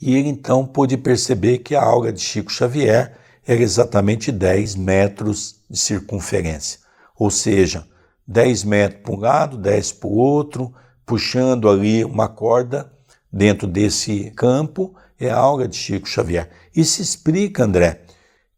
e 0.00 0.16
ele 0.16 0.28
então 0.28 0.66
pôde 0.66 0.96
perceber 0.96 1.58
que 1.58 1.74
a 1.74 1.84
aura 1.84 2.12
de 2.12 2.20
Chico 2.20 2.50
Xavier 2.50 3.16
era 3.46 3.62
exatamente 3.62 4.32
10 4.32 4.74
metros 4.74 5.60
de 5.70 5.78
circunferência, 5.78 6.80
ou 7.16 7.30
seja, 7.30 7.86
10 8.26 8.64
metros 8.64 9.02
para 9.02 9.14
um 9.14 9.20
lado, 9.20 9.56
10 9.56 9.92
para 9.92 10.08
o 10.08 10.16
outro, 10.16 10.74
puxando 11.06 11.68
ali 11.68 12.04
uma 12.04 12.28
corda 12.28 12.92
dentro 13.32 13.68
desse 13.68 14.32
campo 14.32 14.96
é 15.18 15.30
a 15.30 15.36
aura 15.36 15.68
de 15.68 15.76
Chico 15.76 16.08
Xavier. 16.08 16.50
Se 16.74 17.02
explica, 17.02 17.64
André, 17.64 18.02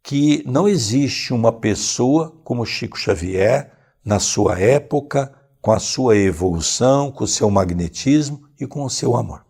que 0.01 0.43
não 0.45 0.67
existe 0.67 1.33
uma 1.33 1.51
pessoa 1.51 2.35
como 2.43 2.65
Chico 2.65 2.97
Xavier 2.97 3.71
na 4.03 4.19
sua 4.19 4.59
época, 4.59 5.31
com 5.61 5.71
a 5.71 5.79
sua 5.79 6.17
evolução, 6.17 7.11
com 7.11 7.23
o 7.23 7.27
seu 7.27 7.49
magnetismo 7.49 8.41
e 8.59 8.65
com 8.65 8.83
o 8.83 8.89
seu 8.89 9.15
amor. 9.15 9.45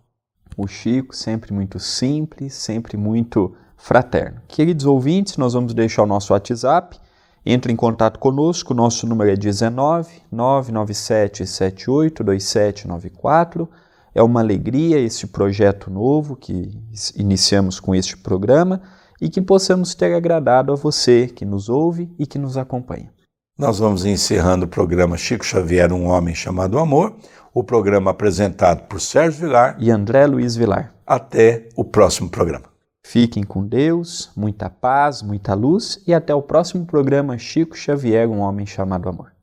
O 0.58 0.68
Chico 0.68 1.16
sempre 1.16 1.54
muito 1.54 1.80
simples, 1.80 2.54
sempre 2.54 2.98
muito 2.98 3.56
fraterno. 3.78 4.42
Queridos 4.48 4.86
ouvintes, 4.86 5.38
nós 5.38 5.54
vamos 5.54 5.74
deixar 5.74 6.04
o 6.04 6.08
nosso 6.08 6.34
WhatsApp. 6.34 7.00
Entre 7.46 7.72
em 7.72 7.76
contato 7.76 8.20
conosco, 8.20 8.74
nosso 8.74 9.08
número 9.08 9.32
é 9.32 9.36
19 9.36 10.24
997 10.32 11.46
782794. 11.46 13.70
É 14.14 14.22
uma 14.22 14.42
alegria 14.42 15.00
esse 15.00 15.26
projeto 15.28 15.90
novo 15.90 16.36
que 16.36 16.78
iniciamos 17.16 17.80
com 17.80 17.96
este 17.96 18.18
programa 18.18 18.82
e 19.22 19.30
que 19.30 19.42
possamos 19.42 19.96
ter 19.96 20.14
agradado 20.14 20.74
a 20.74 20.76
você 20.76 21.28
que 21.28 21.46
nos 21.46 21.70
ouve 21.70 22.14
e 22.20 22.28
que 22.28 22.38
nos 22.38 22.58
acompanha. 22.58 23.14
Nós 23.60 23.78
vamos 23.78 24.06
encerrando 24.06 24.64
o 24.64 24.70
programa 24.70 25.18
Chico 25.18 25.46
Xavier, 25.46 25.92
um 25.92 26.06
homem 26.06 26.34
chamado 26.34 26.80
Amor, 26.80 27.14
o 27.54 27.62
programa 27.62 28.12
apresentado 28.12 28.88
por 28.88 29.02
Sérgio 29.02 29.42
Vilar 29.42 29.76
e 29.78 29.92
André 29.92 30.26
Luiz 30.26 30.56
Vilar. 30.56 30.94
Até 31.06 31.68
o 31.76 31.84
próximo 31.84 32.30
programa. 32.30 32.68
Fiquem 33.06 33.44
com 33.44 33.68
Deus, 33.68 34.32
muita 34.34 34.70
paz, 34.70 35.22
muita 35.22 35.54
luz 35.56 36.02
e 36.08 36.14
até 36.14 36.34
o 36.34 36.42
próximo 36.42 36.86
programa 36.86 37.38
Chico 37.38 37.76
Xavier, 37.76 38.30
um 38.30 38.40
homem 38.40 38.66
chamado 38.66 39.10
Amor. 39.10 39.34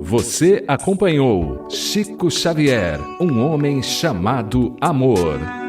Você 0.00 0.64
acompanhou 0.68 1.68
Chico 1.68 2.30
Xavier, 2.30 3.00
um 3.20 3.44
homem 3.44 3.82
chamado 3.82 4.76
Amor. 4.80 5.63